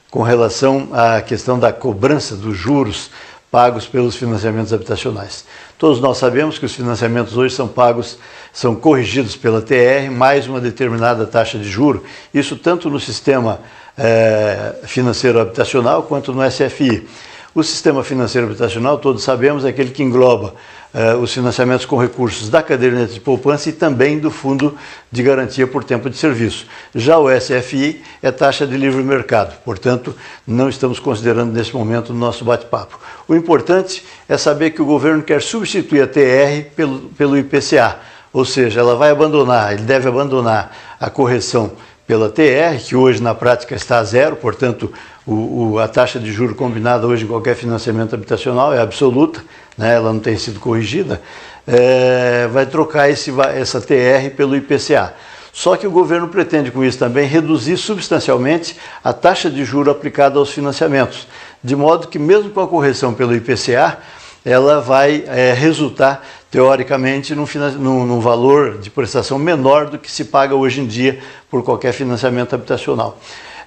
com 0.08 0.22
relação 0.22 0.90
à 0.92 1.20
questão 1.20 1.58
da 1.58 1.72
cobrança 1.72 2.36
dos 2.36 2.56
juros 2.56 3.10
pagos 3.50 3.88
pelos 3.88 4.14
financiamentos 4.14 4.72
habitacionais. 4.72 5.44
Todos 5.76 6.00
nós 6.00 6.18
sabemos 6.18 6.56
que 6.56 6.66
os 6.66 6.72
financiamentos 6.72 7.36
hoje 7.36 7.56
são 7.56 7.66
pagos, 7.66 8.16
são 8.52 8.76
corrigidos 8.76 9.34
pela 9.34 9.60
TR 9.60 10.08
mais 10.08 10.46
uma 10.46 10.60
determinada 10.60 11.26
taxa 11.26 11.58
de 11.58 11.68
juro, 11.68 12.04
isso 12.32 12.54
tanto 12.54 12.88
no 12.88 13.00
sistema 13.00 13.58
eh, 13.98 14.76
financeiro 14.84 15.40
habitacional 15.40 16.04
quanto 16.04 16.32
no 16.32 16.48
SFI. 16.48 17.08
O 17.52 17.64
sistema 17.64 18.04
financeiro 18.04 18.46
habitacional, 18.46 18.98
todos 18.98 19.24
sabemos, 19.24 19.64
é 19.64 19.70
aquele 19.70 19.90
que 19.90 20.00
engloba 20.00 20.54
eh, 20.94 21.14
os 21.14 21.32
financiamentos 21.32 21.84
com 21.84 21.96
recursos 21.96 22.48
da 22.48 22.62
caderneta 22.62 23.12
de 23.12 23.20
poupança 23.20 23.68
e 23.68 23.72
também 23.72 24.18
do 24.18 24.30
Fundo 24.30 24.76
de 25.12 25.22
Garantia 25.22 25.66
por 25.66 25.84
Tempo 25.84 26.08
de 26.08 26.16
Serviço. 26.16 26.66
Já 26.94 27.18
o 27.18 27.28
SFI 27.28 28.02
é 28.22 28.30
taxa 28.30 28.66
de 28.66 28.76
livre 28.76 29.02
mercado, 29.02 29.54
portanto, 29.64 30.14
não 30.46 30.68
estamos 30.68 30.98
considerando 30.98 31.52
nesse 31.52 31.74
momento 31.74 32.12
no 32.12 32.18
nosso 32.18 32.44
bate-papo. 32.44 32.98
O 33.28 33.34
importante 33.34 34.02
é 34.28 34.38
saber 34.38 34.70
que 34.70 34.80
o 34.80 34.86
governo 34.86 35.22
quer 35.22 35.42
substituir 35.42 36.02
a 36.02 36.06
TR 36.06 36.70
pelo, 36.74 37.00
pelo 37.10 37.36
IPCA, 37.36 37.98
ou 38.32 38.44
seja, 38.44 38.80
ela 38.80 38.96
vai 38.96 39.10
abandonar, 39.10 39.74
ele 39.74 39.82
deve 39.82 40.08
abandonar 40.08 40.74
a 40.98 41.10
correção 41.10 41.72
pela 42.06 42.30
TR, 42.30 42.82
que 42.82 42.96
hoje 42.96 43.22
na 43.22 43.34
prática 43.34 43.74
está 43.74 43.98
a 43.98 44.04
zero, 44.04 44.36
portanto, 44.36 44.90
o, 45.26 45.72
o, 45.72 45.78
a 45.78 45.86
taxa 45.86 46.18
de 46.18 46.32
juro 46.32 46.54
combinada 46.54 47.06
hoje 47.06 47.24
em 47.24 47.28
qualquer 47.28 47.54
financiamento 47.54 48.14
habitacional 48.14 48.72
é 48.72 48.80
absoluta, 48.80 49.44
né, 49.78 49.94
ela 49.94 50.12
não 50.12 50.20
tem 50.20 50.36
sido 50.36 50.58
corrigida, 50.58 51.22
é, 51.66 52.48
vai 52.48 52.66
trocar 52.66 53.08
esse, 53.08 53.32
essa 53.54 53.80
TR 53.80 54.34
pelo 54.36 54.56
IPCA. 54.56 55.14
Só 55.52 55.76
que 55.76 55.86
o 55.86 55.90
governo 55.90 56.28
pretende 56.28 56.70
com 56.70 56.84
isso 56.84 56.98
também 56.98 57.26
reduzir 57.26 57.76
substancialmente 57.76 58.76
a 59.02 59.12
taxa 59.12 59.50
de 59.50 59.64
juro 59.64 59.90
aplicada 59.90 60.38
aos 60.38 60.50
financiamentos, 60.50 61.26
de 61.62 61.74
modo 61.74 62.08
que 62.08 62.18
mesmo 62.18 62.50
com 62.50 62.60
a 62.60 62.68
correção 62.68 63.14
pelo 63.14 63.34
IPCA, 63.34 63.98
ela 64.44 64.80
vai 64.80 65.24
é, 65.26 65.52
resultar 65.52 66.24
teoricamente 66.50 67.34
num, 67.34 67.44
num, 67.78 68.06
num, 68.06 68.20
valor 68.20 68.78
de 68.78 68.88
prestação 68.88 69.38
menor 69.38 69.86
do 69.86 69.98
que 69.98 70.10
se 70.10 70.24
paga 70.24 70.54
hoje 70.54 70.80
em 70.80 70.86
dia 70.86 71.18
por 71.50 71.62
qualquer 71.62 71.92
financiamento 71.92 72.54
habitacional. 72.54 73.18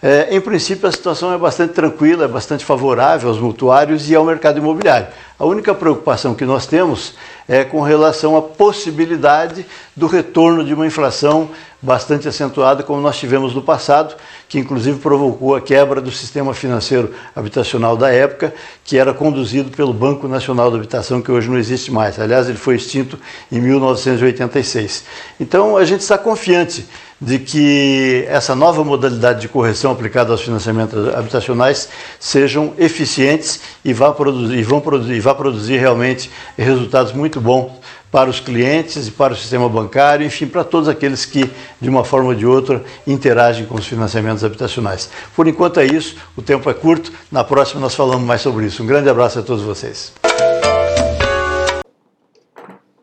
É, 0.04 0.36
em 0.36 0.42
princípio, 0.42 0.90
a 0.90 0.92
situação 0.92 1.32
é 1.32 1.38
bastante 1.38 1.74
tranquila, 1.74 2.26
é 2.26 2.28
bastante 2.28 2.66
favorável 2.66 3.30
aos 3.30 3.38
mutuários 3.38 4.10
e 4.10 4.16
ao 4.16 4.26
mercado 4.26 4.58
imobiliário. 4.58 5.08
A 5.38 5.46
única 5.46 5.76
preocupação 5.76 6.34
que 6.34 6.44
nós 6.44 6.66
temos 6.66 7.14
é 7.48 7.64
com 7.64 7.82
relação 7.82 8.36
à 8.36 8.42
possibilidade 8.42 9.64
do 9.96 10.08
retorno 10.08 10.66
de 10.66 10.74
uma 10.74 10.88
inflação 10.88 11.52
bastante 11.80 12.28
acentuada, 12.28 12.82
como 12.82 13.00
nós 13.00 13.18
tivemos 13.20 13.54
no 13.54 13.62
passado, 13.62 14.16
que 14.50 14.58
inclusive 14.58 14.98
provocou 15.00 15.56
a 15.56 15.62
quebra 15.62 16.02
do 16.02 16.12
sistema 16.12 16.54
financeiro 16.54 17.14
habitacional 17.36 17.96
da 17.96 18.12
época, 18.12 18.54
que 18.84 18.98
era 18.98 19.14
conduzido 19.14 19.70
pelo 19.70 19.94
Banco 19.94 20.28
Nacional 20.28 20.72
da 20.72 20.78
Habitação, 20.78 21.22
que 21.22 21.32
hoje 21.32 21.48
não 21.48 21.58
existe 21.58 21.92
mais. 21.92 22.20
Aliás, 22.20 22.50
ele 22.50 22.58
foi 22.58 22.76
extinto 22.76 23.20
em 23.52 23.60
1986. 23.60 25.04
Então, 25.40 25.78
a 25.78 25.86
gente 25.86 26.02
está 26.02 26.18
confiante 26.18 26.86
de 27.22 27.38
que 27.38 28.26
essa 28.28 28.56
nova 28.56 28.84
modalidade 28.84 29.42
de 29.42 29.48
correção 29.48 29.92
aplicada 29.92 30.32
aos 30.32 30.42
financiamentos 30.42 31.14
habitacionais 31.14 31.88
sejam 32.20 32.74
eficientes 32.80 33.62
e 33.86 33.94
vá 33.94 34.12
produzir, 34.12 34.58
e 34.58 34.64
vão 34.64 34.82
produzir, 34.82 35.14
e 35.14 35.20
vá 35.20 35.36
produzir 35.36 35.78
realmente 35.78 36.32
resultados 36.58 37.14
muito 37.14 37.40
bons 37.40 37.74
para 38.12 38.30
os 38.30 38.40
clientes 38.40 39.08
e 39.08 39.12
para 39.12 39.34
o 39.34 39.36
sistema 39.36 39.70
bancário, 39.70 40.26
enfim, 40.26 40.48
para 40.48 40.64
todos 40.64 40.90
aqueles 40.90 41.24
que, 41.24 41.50
de 41.80 41.90
uma 41.90 42.04
forma 42.04 42.30
ou 42.30 42.36
de 42.36 42.46
outra, 42.46 42.84
interagem 43.06 43.66
com 43.66 43.76
os 43.76 43.86
financiamentos 43.86 44.44
habitacionais. 44.44 45.10
Por 45.36 45.48
enquanto 45.48 45.80
é 45.80 45.86
isso, 45.86 46.18
o 46.36 46.42
tempo 46.42 46.70
é 46.70 46.74
curto, 46.74 47.14
na 47.32 47.44
próxima 47.44 47.80
nós 47.80 47.96
falamos 47.96 48.26
mais 48.26 48.42
sobre 48.42 48.66
isso. 48.66 48.84
Um 48.84 48.88
grande 48.88 49.08
abraço 49.10 49.40
a 49.40 49.44
todos 49.44 49.64
vocês. 49.64 50.12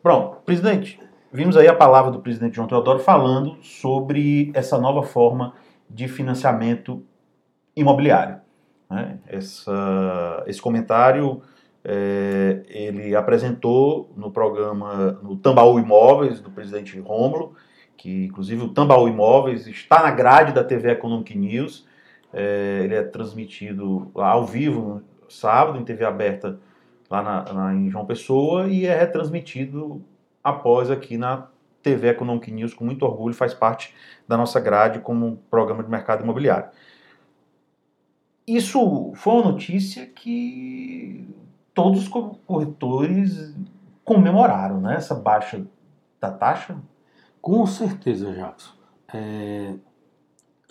Pronto, 0.03 0.37
presidente, 0.45 0.99
vimos 1.31 1.55
aí 1.55 1.67
a 1.67 1.75
palavra 1.75 2.11
do 2.11 2.19
presidente 2.19 2.55
João 2.55 2.67
Teodoro 2.67 2.99
falando 2.99 3.57
sobre 3.61 4.51
essa 4.53 4.77
nova 4.77 5.03
forma 5.03 5.53
de 5.89 6.07
financiamento 6.07 7.03
imobiliário. 7.75 8.39
Né? 8.89 9.19
Essa, 9.27 10.43
esse 10.47 10.61
comentário 10.61 11.41
é, 11.83 12.63
ele 12.67 13.15
apresentou 13.15 14.11
no 14.15 14.31
programa, 14.31 15.19
no 15.23 15.37
Tambaú 15.37 15.79
Imóveis, 15.79 16.41
do 16.41 16.51
presidente 16.51 16.99
Rômulo, 16.99 17.55
que 17.95 18.25
inclusive 18.25 18.63
o 18.63 18.69
Tambaú 18.69 19.07
Imóveis 19.07 19.67
está 19.67 20.03
na 20.03 20.11
grade 20.11 20.53
da 20.53 20.63
TV 20.63 20.91
Economic 20.91 21.37
News, 21.37 21.87
é, 22.33 22.81
ele 22.83 22.95
é 22.95 23.03
transmitido 23.03 24.11
ao 24.15 24.45
vivo 24.45 25.01
no 25.23 25.31
sábado, 25.31 25.79
em 25.79 25.83
TV 25.83 26.05
aberta 26.05 26.59
lá 27.09 27.23
na, 27.23 27.53
na, 27.53 27.73
em 27.73 27.89
João 27.89 28.05
Pessoa, 28.05 28.67
e 28.67 28.85
é 28.85 28.95
retransmitido 28.97 30.03
após 30.43 30.89
aqui 30.89 31.17
na 31.17 31.47
TV 31.81 32.09
Economic 32.09 32.51
News, 32.51 32.73
com 32.73 32.85
muito 32.85 33.03
orgulho, 33.03 33.33
faz 33.33 33.53
parte 33.53 33.93
da 34.27 34.37
nossa 34.37 34.59
grade 34.59 34.99
como 34.99 35.25
um 35.25 35.35
programa 35.35 35.83
de 35.83 35.89
mercado 35.89 36.23
imobiliário. 36.23 36.69
Isso 38.47 39.11
foi 39.15 39.33
uma 39.33 39.51
notícia 39.51 40.05
que 40.07 41.27
todos 41.73 42.01
os 42.01 42.07
corretores 42.45 43.55
comemoraram 44.03 44.81
né, 44.81 44.95
essa 44.95 45.13
baixa 45.13 45.65
da 46.19 46.31
taxa? 46.31 46.77
Com 47.41 47.65
certeza, 47.65 48.33
Jackson. 48.33 48.73
É, 49.13 49.75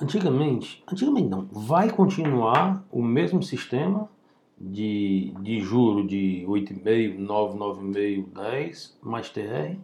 antigamente, 0.00 0.83
antigamente 0.90 1.28
não, 1.28 1.46
vai 1.50 1.90
continuar 1.90 2.85
o 2.90 3.02
mesmo 3.02 3.42
sistema 3.42 4.09
de, 4.61 5.33
de 5.40 5.61
juro 5.61 6.07
de 6.07 6.44
8,5, 6.49 7.18
9, 7.18 7.59
9,5, 7.59 8.27
10, 8.35 8.99
mais 9.03 9.31
TR, 9.31 9.77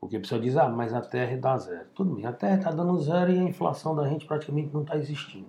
porque 0.00 0.16
a 0.16 0.20
pessoa 0.20 0.40
diz, 0.40 0.56
ah, 0.56 0.68
mas 0.68 0.92
a 0.92 1.00
TR 1.00 1.38
dá 1.40 1.56
zero. 1.56 1.86
Tudo 1.94 2.14
bem, 2.14 2.26
a 2.26 2.32
TR 2.32 2.58
está 2.58 2.70
dando 2.70 2.98
zero 3.00 3.32
e 3.32 3.38
a 3.38 3.42
inflação 3.42 3.94
da 3.94 4.06
gente 4.08 4.26
praticamente 4.26 4.70
não 4.72 4.82
está 4.82 4.96
existindo. 4.96 5.46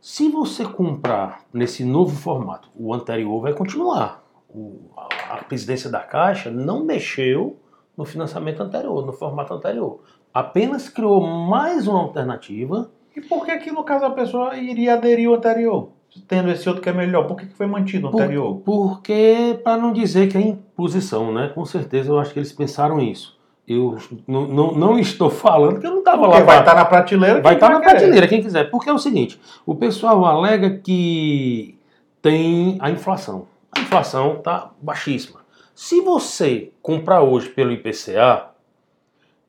Se 0.00 0.28
você 0.28 0.64
comprar 0.64 1.44
nesse 1.52 1.84
novo 1.84 2.16
formato, 2.16 2.70
o 2.74 2.92
anterior 2.94 3.40
vai 3.40 3.52
continuar. 3.52 4.24
O, 4.48 4.90
a, 4.96 5.34
a 5.34 5.44
presidência 5.44 5.90
da 5.90 6.00
Caixa 6.00 6.50
não 6.50 6.84
mexeu 6.84 7.56
no 7.96 8.04
financiamento 8.04 8.62
anterior, 8.62 9.04
no 9.04 9.12
formato 9.12 9.54
anterior. 9.54 10.00
Apenas 10.32 10.88
criou 10.88 11.20
mais 11.20 11.86
uma 11.86 12.00
alternativa. 12.00 12.90
E 13.14 13.20
por 13.20 13.44
que 13.44 13.58
que 13.58 13.70
no 13.70 13.84
caso 13.84 14.06
a 14.06 14.10
pessoa 14.10 14.56
iria 14.56 14.94
aderir 14.94 15.28
ao 15.28 15.34
anterior? 15.34 15.90
Tendo 16.28 16.50
esse 16.50 16.68
outro 16.68 16.82
que 16.82 16.88
é 16.88 16.92
melhor, 16.92 17.26
por 17.26 17.36
que, 17.36 17.46
que 17.46 17.54
foi 17.54 17.66
mantido 17.66 18.08
o 18.08 18.10
Por- 18.10 18.20
anterior? 18.22 18.60
Porque, 18.64 19.58
para 19.64 19.76
não 19.78 19.92
dizer 19.92 20.28
que 20.28 20.36
é 20.36 20.40
imposição, 20.40 21.32
né? 21.32 21.48
Com 21.54 21.64
certeza 21.64 22.10
eu 22.10 22.18
acho 22.18 22.32
que 22.32 22.38
eles 22.38 22.52
pensaram 22.52 23.00
isso. 23.00 23.38
Eu 23.66 23.96
não, 24.26 24.46
não, 24.46 24.72
não 24.72 24.98
estou 24.98 25.30
falando 25.30 25.80
que 25.80 25.86
eu 25.86 25.90
não 25.90 25.98
estava 26.00 26.26
lá. 26.26 26.32
Vai 26.34 26.44
pra- 26.44 26.58
estar 26.60 26.74
na 26.74 26.84
prateleira. 26.84 27.40
Vai 27.40 27.54
estar 27.54 27.68
na 27.70 27.80
querer. 27.80 27.90
prateleira, 27.92 28.28
quem 28.28 28.42
quiser. 28.42 28.70
Porque 28.70 28.90
é 28.90 28.92
o 28.92 28.98
seguinte: 28.98 29.40
o 29.64 29.74
pessoal 29.74 30.24
alega 30.26 30.78
que 30.78 31.78
tem 32.20 32.76
a 32.80 32.90
inflação. 32.90 33.46
A 33.74 33.80
inflação 33.80 34.34
está 34.36 34.70
baixíssima. 34.82 35.40
Se 35.74 36.00
você 36.02 36.70
comprar 36.82 37.22
hoje 37.22 37.48
pelo 37.48 37.72
IPCA, 37.72 38.48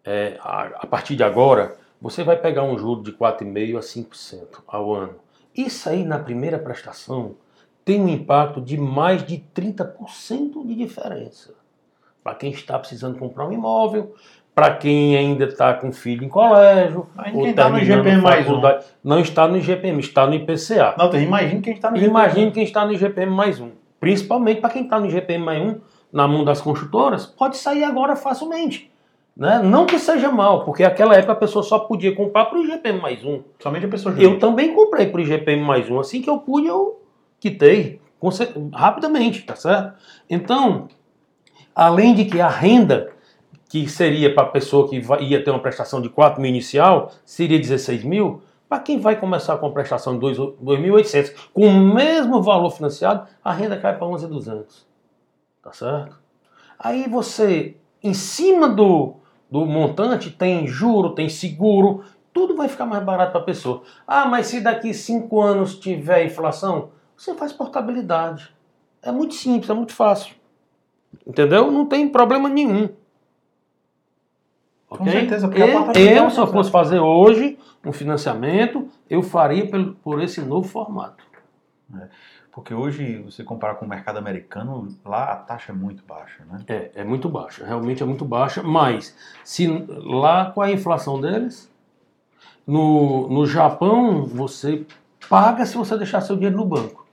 é, 0.05 0.37
a, 0.41 0.61
a 0.79 0.87
partir 0.87 1.15
de 1.15 1.23
agora, 1.23 1.75
você 2.01 2.23
vai 2.23 2.37
pegar 2.37 2.63
um 2.63 2.77
juro 2.77 3.03
de 3.03 3.11
4,5% 3.11 3.77
a 3.77 3.81
5% 3.81 4.39
ao 4.67 4.93
ano. 4.93 5.15
Isso 5.55 5.89
aí, 5.89 6.03
na 6.03 6.19
primeira 6.19 6.57
prestação, 6.57 7.35
tem 7.85 8.01
um 8.01 8.07
impacto 8.07 8.61
de 8.61 8.77
mais 8.77 9.25
de 9.25 9.43
30% 9.55 10.65
de 10.65 10.75
diferença. 10.75 11.53
Para 12.23 12.35
quem 12.35 12.51
está 12.51 12.79
precisando 12.79 13.19
comprar 13.19 13.47
um 13.47 13.51
imóvel, 13.51 14.15
para 14.55 14.75
quem 14.75 15.17
ainda 15.17 15.45
está 15.45 15.73
com 15.73 15.91
filho 15.91 16.23
em 16.23 16.29
colégio, 16.29 17.07
Mas 17.15 17.33
ou 17.33 17.43
quem 17.43 17.53
tá 17.53 17.69
no 17.69 17.79
IGPM 17.79 18.21
mais 18.21 18.47
um. 18.47 18.61
não 19.03 19.19
está 19.19 19.47
no 19.47 19.57
IGPM, 19.57 19.99
está 19.99 20.27
no 20.27 20.33
IPCA. 20.35 20.95
Não, 20.97 21.07
então 21.07 21.19
imagina 21.19 21.61
quem 21.61 21.73
está 21.73 21.91
no 21.91 21.97
Imagine 21.97 22.51
quem 22.51 22.63
está 22.63 22.85
no 22.85 22.93
IGPM 22.93 23.31
mais 23.31 23.59
um. 23.59 23.71
Principalmente 23.99 24.61
para 24.61 24.69
quem 24.69 24.83
está 24.83 24.99
no 24.99 25.07
IGPM 25.07 25.43
mais 25.43 25.61
um, 25.61 25.79
na 26.11 26.27
mão 26.27 26.45
das 26.45 26.61
construtoras, 26.61 27.25
pode 27.25 27.57
sair 27.57 27.83
agora 27.83 28.15
facilmente. 28.15 28.92
Né? 29.35 29.61
Não 29.63 29.85
que 29.85 29.97
seja 29.97 30.31
mal, 30.31 30.63
porque 30.63 30.83
naquela 30.83 31.15
época 31.15 31.33
a 31.33 31.37
pessoa 31.37 31.63
só 31.63 31.79
podia 31.79 32.15
comprar 32.15 32.45
para 32.45 32.59
o 32.59 32.63
IGPM 32.63 33.01
mais 33.01 33.23
um. 33.25 33.41
Somente 33.59 33.85
a 33.85 33.89
pessoa 33.89 34.13
Eu 34.13 34.17
jurídica. 34.17 34.39
também 34.39 34.73
comprei 34.73 35.07
para 35.07 35.17
o 35.17 35.21
IGPM 35.21 35.63
mais 35.63 35.89
um. 35.89 35.99
Assim 35.99 36.21
que 36.21 36.29
eu 36.29 36.37
pude, 36.37 36.67
eu 36.67 37.01
quitei 37.39 37.99
rapidamente, 38.73 39.41
tá 39.41 39.55
certo? 39.55 39.95
Então, 40.29 40.87
além 41.75 42.13
de 42.13 42.25
que 42.25 42.39
a 42.39 42.47
renda 42.47 43.11
que 43.67 43.89
seria 43.89 44.33
para 44.33 44.43
a 44.43 44.49
pessoa 44.49 44.87
que 44.87 45.01
ia 45.21 45.43
ter 45.43 45.49
uma 45.49 45.59
prestação 45.59 45.99
de 45.99 46.07
4 46.09 46.39
mil 46.39 46.49
inicial, 46.49 47.11
seria 47.25 47.59
16 47.59 48.03
mil, 48.03 48.43
para 48.69 48.79
quem 48.79 48.99
vai 48.99 49.19
começar 49.19 49.57
com 49.57 49.65
a 49.65 49.71
prestação 49.71 50.13
de 50.13 50.19
2 50.19 50.37
2.800, 50.37 51.33
com 51.51 51.65
o 51.67 51.73
mesmo 51.93 52.41
valor 52.41 52.69
financiado, 52.69 53.27
a 53.43 53.51
renda 53.51 53.77
cai 53.77 53.97
para 53.97 54.05
11.200. 54.05 54.85
Tá 55.61 55.73
certo? 55.73 56.19
Aí 56.77 57.09
você, 57.09 57.75
em 58.03 58.13
cima 58.13 58.69
do, 58.69 59.15
do 59.53 59.67
montante, 59.67 60.31
tem 60.31 60.65
juro, 60.65 61.11
tem 61.11 61.29
seguro, 61.29 62.03
tudo 62.33 62.55
vai 62.55 62.67
ficar 62.67 62.87
mais 62.87 63.03
barato 63.03 63.33
para 63.33 63.41
a 63.41 63.43
pessoa. 63.43 63.83
Ah, 64.07 64.25
mas 64.25 64.47
se 64.47 64.59
daqui 64.59 64.91
5 64.95 65.39
anos 65.39 65.77
tiver 65.77 66.25
inflação, 66.25 66.89
você 67.15 67.35
faz 67.35 67.53
portabilidade. 67.53 68.51
É 68.99 69.11
muito 69.11 69.35
simples, 69.35 69.69
é 69.69 69.73
muito 69.75 69.93
fácil. 69.93 70.33
Entendeu? 71.27 71.69
Não 71.69 71.85
tem 71.85 72.09
problema 72.09 72.49
nenhum. 72.49 72.89
Com 74.89 75.03
Ok? 75.03 75.11
certeza, 75.11 75.47
porque 75.47 75.61
eu, 75.61 75.67
eu, 75.67 76.25
é 76.25 76.29
se 76.31 76.39
eu 76.39 76.47
fosse 76.47 76.71
fazer 76.71 76.99
hoje 76.99 77.59
um 77.85 77.91
financiamento, 77.91 78.89
eu 79.07 79.21
faria 79.21 79.69
por 80.01 80.19
esse 80.19 80.41
novo 80.41 80.67
formato. 80.67 81.23
Porque 82.53 82.71
hoje, 82.71 83.17
você 83.25 83.43
comparar 83.43 83.75
com 83.75 83.85
o 83.85 83.89
mercado 83.89 84.17
americano, 84.17 84.87
lá 85.03 85.23
a 85.23 85.35
taxa 85.35 85.71
é 85.71 85.75
muito 85.75 86.03
baixa, 86.05 86.45
né? 86.45 86.59
É, 86.67 86.91
é 86.97 87.03
muito 87.03 87.27
baixa, 87.27 87.65
realmente 87.65 88.03
é 88.03 88.05
muito 88.05 88.23
baixa, 88.23 88.61
mas 88.61 89.15
se 89.43 89.67
lá 89.87 90.53
é 90.55 90.61
a 90.61 90.71
inflação 90.71 91.19
deles? 91.19 91.67
No, 92.65 93.27
no 93.27 93.47
Japão, 93.47 94.25
você 94.25 94.85
paga 95.27 95.65
se 95.65 95.75
você 95.75 95.97
deixar 95.97 96.21
seu 96.21 96.35
dinheiro 96.35 96.55
no 96.55 96.65
banco. 96.65 97.07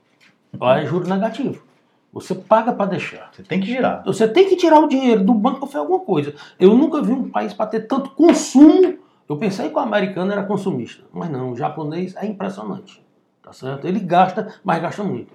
Lá 0.59 0.79
é 0.79 0.85
juro 0.85 1.09
negativo. 1.09 1.63
Você 2.13 2.35
paga 2.35 2.71
para 2.71 2.91
deixar. 2.91 3.31
Você 3.33 3.41
tem 3.41 3.59
que 3.59 3.65
girar. 3.65 4.03
Você 4.05 4.27
tem 4.27 4.47
que 4.47 4.55
tirar 4.55 4.79
o 4.79 4.87
dinheiro 4.87 5.23
do 5.23 5.33
banco 5.33 5.61
para 5.61 5.67
fazer 5.67 5.79
alguma 5.79 6.01
coisa. 6.01 6.35
Eu 6.59 6.77
nunca 6.77 7.01
vi 7.01 7.13
um 7.13 7.31
país 7.31 7.51
para 7.51 7.65
ter 7.65 7.87
tanto 7.87 8.11
consumo. 8.11 8.99
Eu 9.27 9.37
pensei 9.37 9.69
que 9.69 9.75
o 9.75 9.79
americano 9.79 10.31
era 10.31 10.43
consumista, 10.43 11.03
mas 11.11 11.31
não, 11.31 11.51
o 11.51 11.55
japonês 11.55 12.15
é 12.15 12.27
impressionante. 12.27 13.00
Tá 13.51 13.53
certo? 13.53 13.85
Ele 13.85 13.99
gasta, 13.99 14.47
mas 14.63 14.81
gasta 14.81 15.03
muito. 15.03 15.33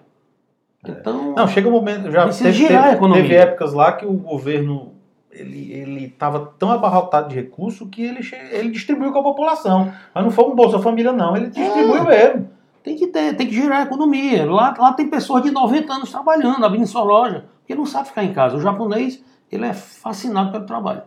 Então, 0.82 1.34
Não, 1.34 1.46
chega 1.48 1.68
um 1.68 1.72
momento, 1.72 2.10
já 2.10 2.24
Precisa 2.24 2.44
teve, 2.50 2.58
girar 2.58 2.80
a 2.80 2.84
teve, 2.84 2.96
economia. 2.96 3.22
teve 3.22 3.34
épocas 3.34 3.72
lá 3.74 3.92
que 3.92 4.06
o 4.06 4.12
governo 4.12 4.94
ele 5.30 5.70
ele 5.70 6.04
estava 6.06 6.54
tão 6.58 6.70
abarrotado 6.70 7.28
de 7.28 7.34
recurso 7.34 7.86
que 7.88 8.02
ele, 8.02 8.20
ele 8.52 8.70
distribuiu 8.70 9.12
com 9.12 9.18
a 9.18 9.22
população. 9.22 9.92
Mas 10.14 10.24
não 10.24 10.30
foi 10.30 10.44
um 10.44 10.54
Bolsa 10.54 10.78
Família, 10.78 11.12
não. 11.12 11.36
Ele 11.36 11.48
distribuiu 11.48 12.04
mesmo. 12.04 12.48
Tem 12.82 12.96
que 12.96 13.08
ter, 13.08 13.36
tem 13.36 13.46
que 13.46 13.54
girar 13.54 13.80
a 13.80 13.82
economia. 13.82 14.50
Lá, 14.50 14.74
lá 14.78 14.92
tem 14.94 15.10
pessoas 15.10 15.42
de 15.42 15.50
90 15.50 15.92
anos 15.92 16.10
trabalhando, 16.10 16.64
abrindo 16.64 16.86
sua 16.86 17.02
loja, 17.02 17.44
porque 17.58 17.74
não 17.74 17.84
sabe 17.84 18.08
ficar 18.08 18.24
em 18.24 18.32
casa. 18.32 18.56
O 18.56 18.60
japonês, 18.60 19.22
ele 19.52 19.66
é 19.66 19.74
fascinado 19.74 20.52
pelo 20.52 20.64
trabalho. 20.64 21.02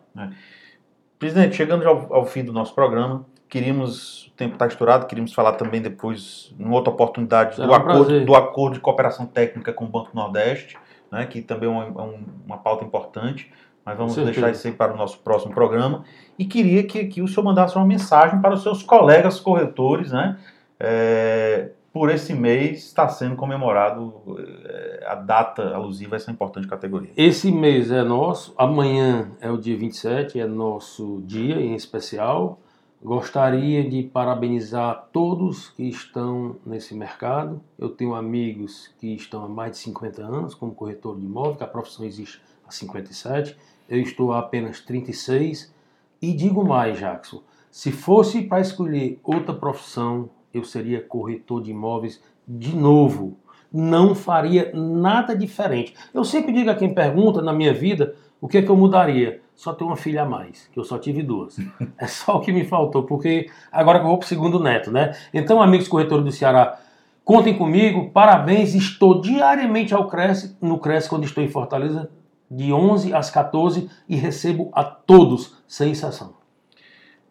Presidente, 1.17 1.55
chegando 1.55 1.87
ao, 1.87 2.13
ao 2.13 2.25
fim 2.25 2.43
do 2.43 2.53
nosso 2.53 2.75
programa, 2.75 3.25
queríamos, 3.49 4.27
o 4.27 4.31
tempo 4.31 4.53
está 4.53 4.67
estourado, 4.67 5.05
queríamos 5.07 5.33
falar 5.33 5.53
também 5.53 5.81
depois, 5.81 6.53
em 6.59 6.69
outra 6.69 6.93
oportunidade, 6.93 7.55
Será 7.55 7.67
do 7.67 7.71
um 7.73 7.75
acordo, 7.75 8.05
prazer. 8.05 8.25
do 8.25 8.35
acordo 8.35 8.73
de 8.75 8.79
cooperação 8.79 9.25
técnica 9.25 9.73
com 9.73 9.85
o 9.85 9.87
Banco 9.87 10.11
Nordeste, 10.13 10.77
né, 11.11 11.25
que 11.25 11.41
também 11.41 11.67
é 11.67 11.71
uma, 11.71 11.83
é 11.83 12.05
um- 12.05 12.23
uma 12.45 12.57
pauta 12.57 12.85
importante, 12.85 13.51
mas 13.83 13.97
vamos 13.97 14.13
deixar 14.15 14.51
isso 14.51 14.67
aí 14.67 14.73
para 14.73 14.93
o 14.93 14.97
nosso 14.97 15.19
próximo 15.19 15.53
programa. 15.53 16.03
E 16.37 16.45
queria 16.45 16.83
que 16.83 16.99
aqui 16.99 17.21
o 17.21 17.27
senhor 17.27 17.43
mandasse 17.43 17.75
uma 17.75 17.85
mensagem 17.85 18.39
para 18.39 18.53
os 18.53 18.61
seus 18.61 18.83
colegas 18.83 19.39
corretores, 19.39 20.11
né? 20.11 20.37
é, 20.79 21.71
por 21.91 22.09
esse 22.09 22.33
mês 22.33 22.85
está 22.85 23.07
sendo 23.09 23.35
comemorado 23.35 24.37
é, 24.65 25.03
a 25.07 25.15
data 25.15 25.73
alusiva 25.75 26.15
a 26.15 26.17
essa 26.17 26.31
importante 26.31 26.67
categoria. 26.67 27.09
Esse 27.17 27.51
mês 27.51 27.91
é 27.91 28.03
nosso, 28.03 28.53
amanhã 28.57 29.31
é 29.41 29.49
o 29.51 29.57
dia 29.57 29.75
27, 29.75 30.39
é 30.39 30.45
nosso 30.45 31.21
dia 31.25 31.55
em 31.59 31.73
especial. 31.75 32.59
Gostaria 33.01 33.89
de 33.89 34.03
parabenizar 34.03 35.07
todos 35.13 35.69
que 35.69 35.83
estão 35.83 36.57
nesse 36.65 36.93
mercado. 36.93 37.61
Eu 37.77 37.89
tenho 37.89 38.13
amigos 38.13 38.93
que 38.99 39.15
estão 39.15 39.45
há 39.45 39.47
mais 39.47 39.71
de 39.71 39.77
50 39.77 40.21
anos 40.21 40.53
como 40.53 40.75
corretor 40.75 41.17
de 41.17 41.25
imóvel, 41.25 41.55
que 41.55 41.63
a 41.63 41.67
profissão 41.67 42.05
existe 42.05 42.41
há 42.67 42.71
57. 42.71 43.55
Eu 43.87 44.01
estou 44.01 44.33
há 44.33 44.39
apenas 44.39 44.81
36. 44.81 45.73
E 46.21 46.33
digo 46.33 46.61
mais, 46.67 46.99
Jackson, 46.99 47.41
se 47.71 47.89
fosse 47.89 48.41
para 48.41 48.59
escolher 48.59 49.17
outra 49.23 49.53
profissão, 49.53 50.29
eu 50.53 50.65
seria 50.65 51.01
corretor 51.01 51.63
de 51.63 51.71
imóveis 51.71 52.21
de 52.45 52.75
novo. 52.75 53.37
Não 53.71 54.13
faria 54.13 54.73
nada 54.73 55.33
diferente. 55.33 55.95
Eu 56.13 56.25
sempre 56.25 56.51
digo 56.51 56.69
a 56.69 56.75
quem 56.75 56.93
pergunta 56.93 57.41
na 57.41 57.53
minha 57.53 57.73
vida 57.73 58.13
o 58.41 58.47
que 58.49 58.57
é 58.57 58.61
que 58.61 58.69
eu 58.69 58.75
mudaria. 58.75 59.41
Só 59.59 59.73
ter 59.73 59.83
uma 59.83 59.97
filha 59.97 60.21
a 60.21 60.25
mais, 60.25 60.69
que 60.71 60.79
eu 60.79 60.85
só 60.85 60.97
tive 60.97 61.21
duas. 61.21 61.59
É 61.97 62.07
só 62.07 62.37
o 62.37 62.39
que 62.39 62.49
me 62.49 62.63
faltou, 62.63 63.03
porque 63.03 63.51
agora 63.69 63.99
que 63.99 64.05
eu 64.05 64.09
vou 64.09 64.17
para 64.17 64.23
o 64.23 64.27
segundo 64.29 64.57
neto, 64.57 64.89
né? 64.89 65.13
Então, 65.33 65.61
amigos 65.61 65.85
corretores 65.85 66.23
do 66.23 66.31
Ceará, 66.31 66.79
contem 67.25 67.57
comigo, 67.57 68.09
parabéns. 68.09 68.73
Estou 68.73 69.19
diariamente 69.19 69.93
ao 69.93 70.07
Cresce, 70.07 70.55
no 70.61 70.79
Cresce 70.79 71.09
quando 71.09 71.25
estou 71.25 71.43
em 71.43 71.49
Fortaleza, 71.49 72.09
de 72.49 72.71
11 72.71 73.13
às 73.13 73.29
14 73.29 73.89
e 74.07 74.15
recebo 74.15 74.69
a 74.71 74.81
todos, 74.81 75.57
sem 75.67 75.91
exceção. 75.91 76.35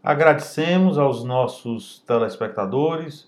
Agradecemos 0.02 0.98
aos 0.98 1.24
nossos 1.24 2.04
telespectadores 2.06 3.26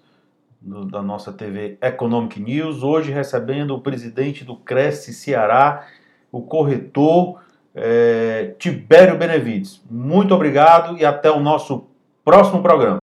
do- 0.60 0.84
da 0.84 1.02
nossa 1.02 1.32
TV 1.32 1.78
Economic 1.80 2.38
News, 2.38 2.82
hoje 2.82 3.10
recebendo 3.10 3.74
o 3.74 3.80
presidente 3.80 4.44
do 4.44 4.56
Cresce 4.56 5.14
Ceará, 5.14 5.86
o 6.30 6.42
corretor 6.42 7.40
eh, 7.74 8.54
Tibério 8.58 9.16
Benevides. 9.16 9.82
Muito 9.90 10.34
obrigado 10.34 10.96
e 10.98 11.04
até 11.04 11.30
o 11.30 11.40
nosso 11.40 11.88
próximo 12.24 12.62
programa. 12.62 12.98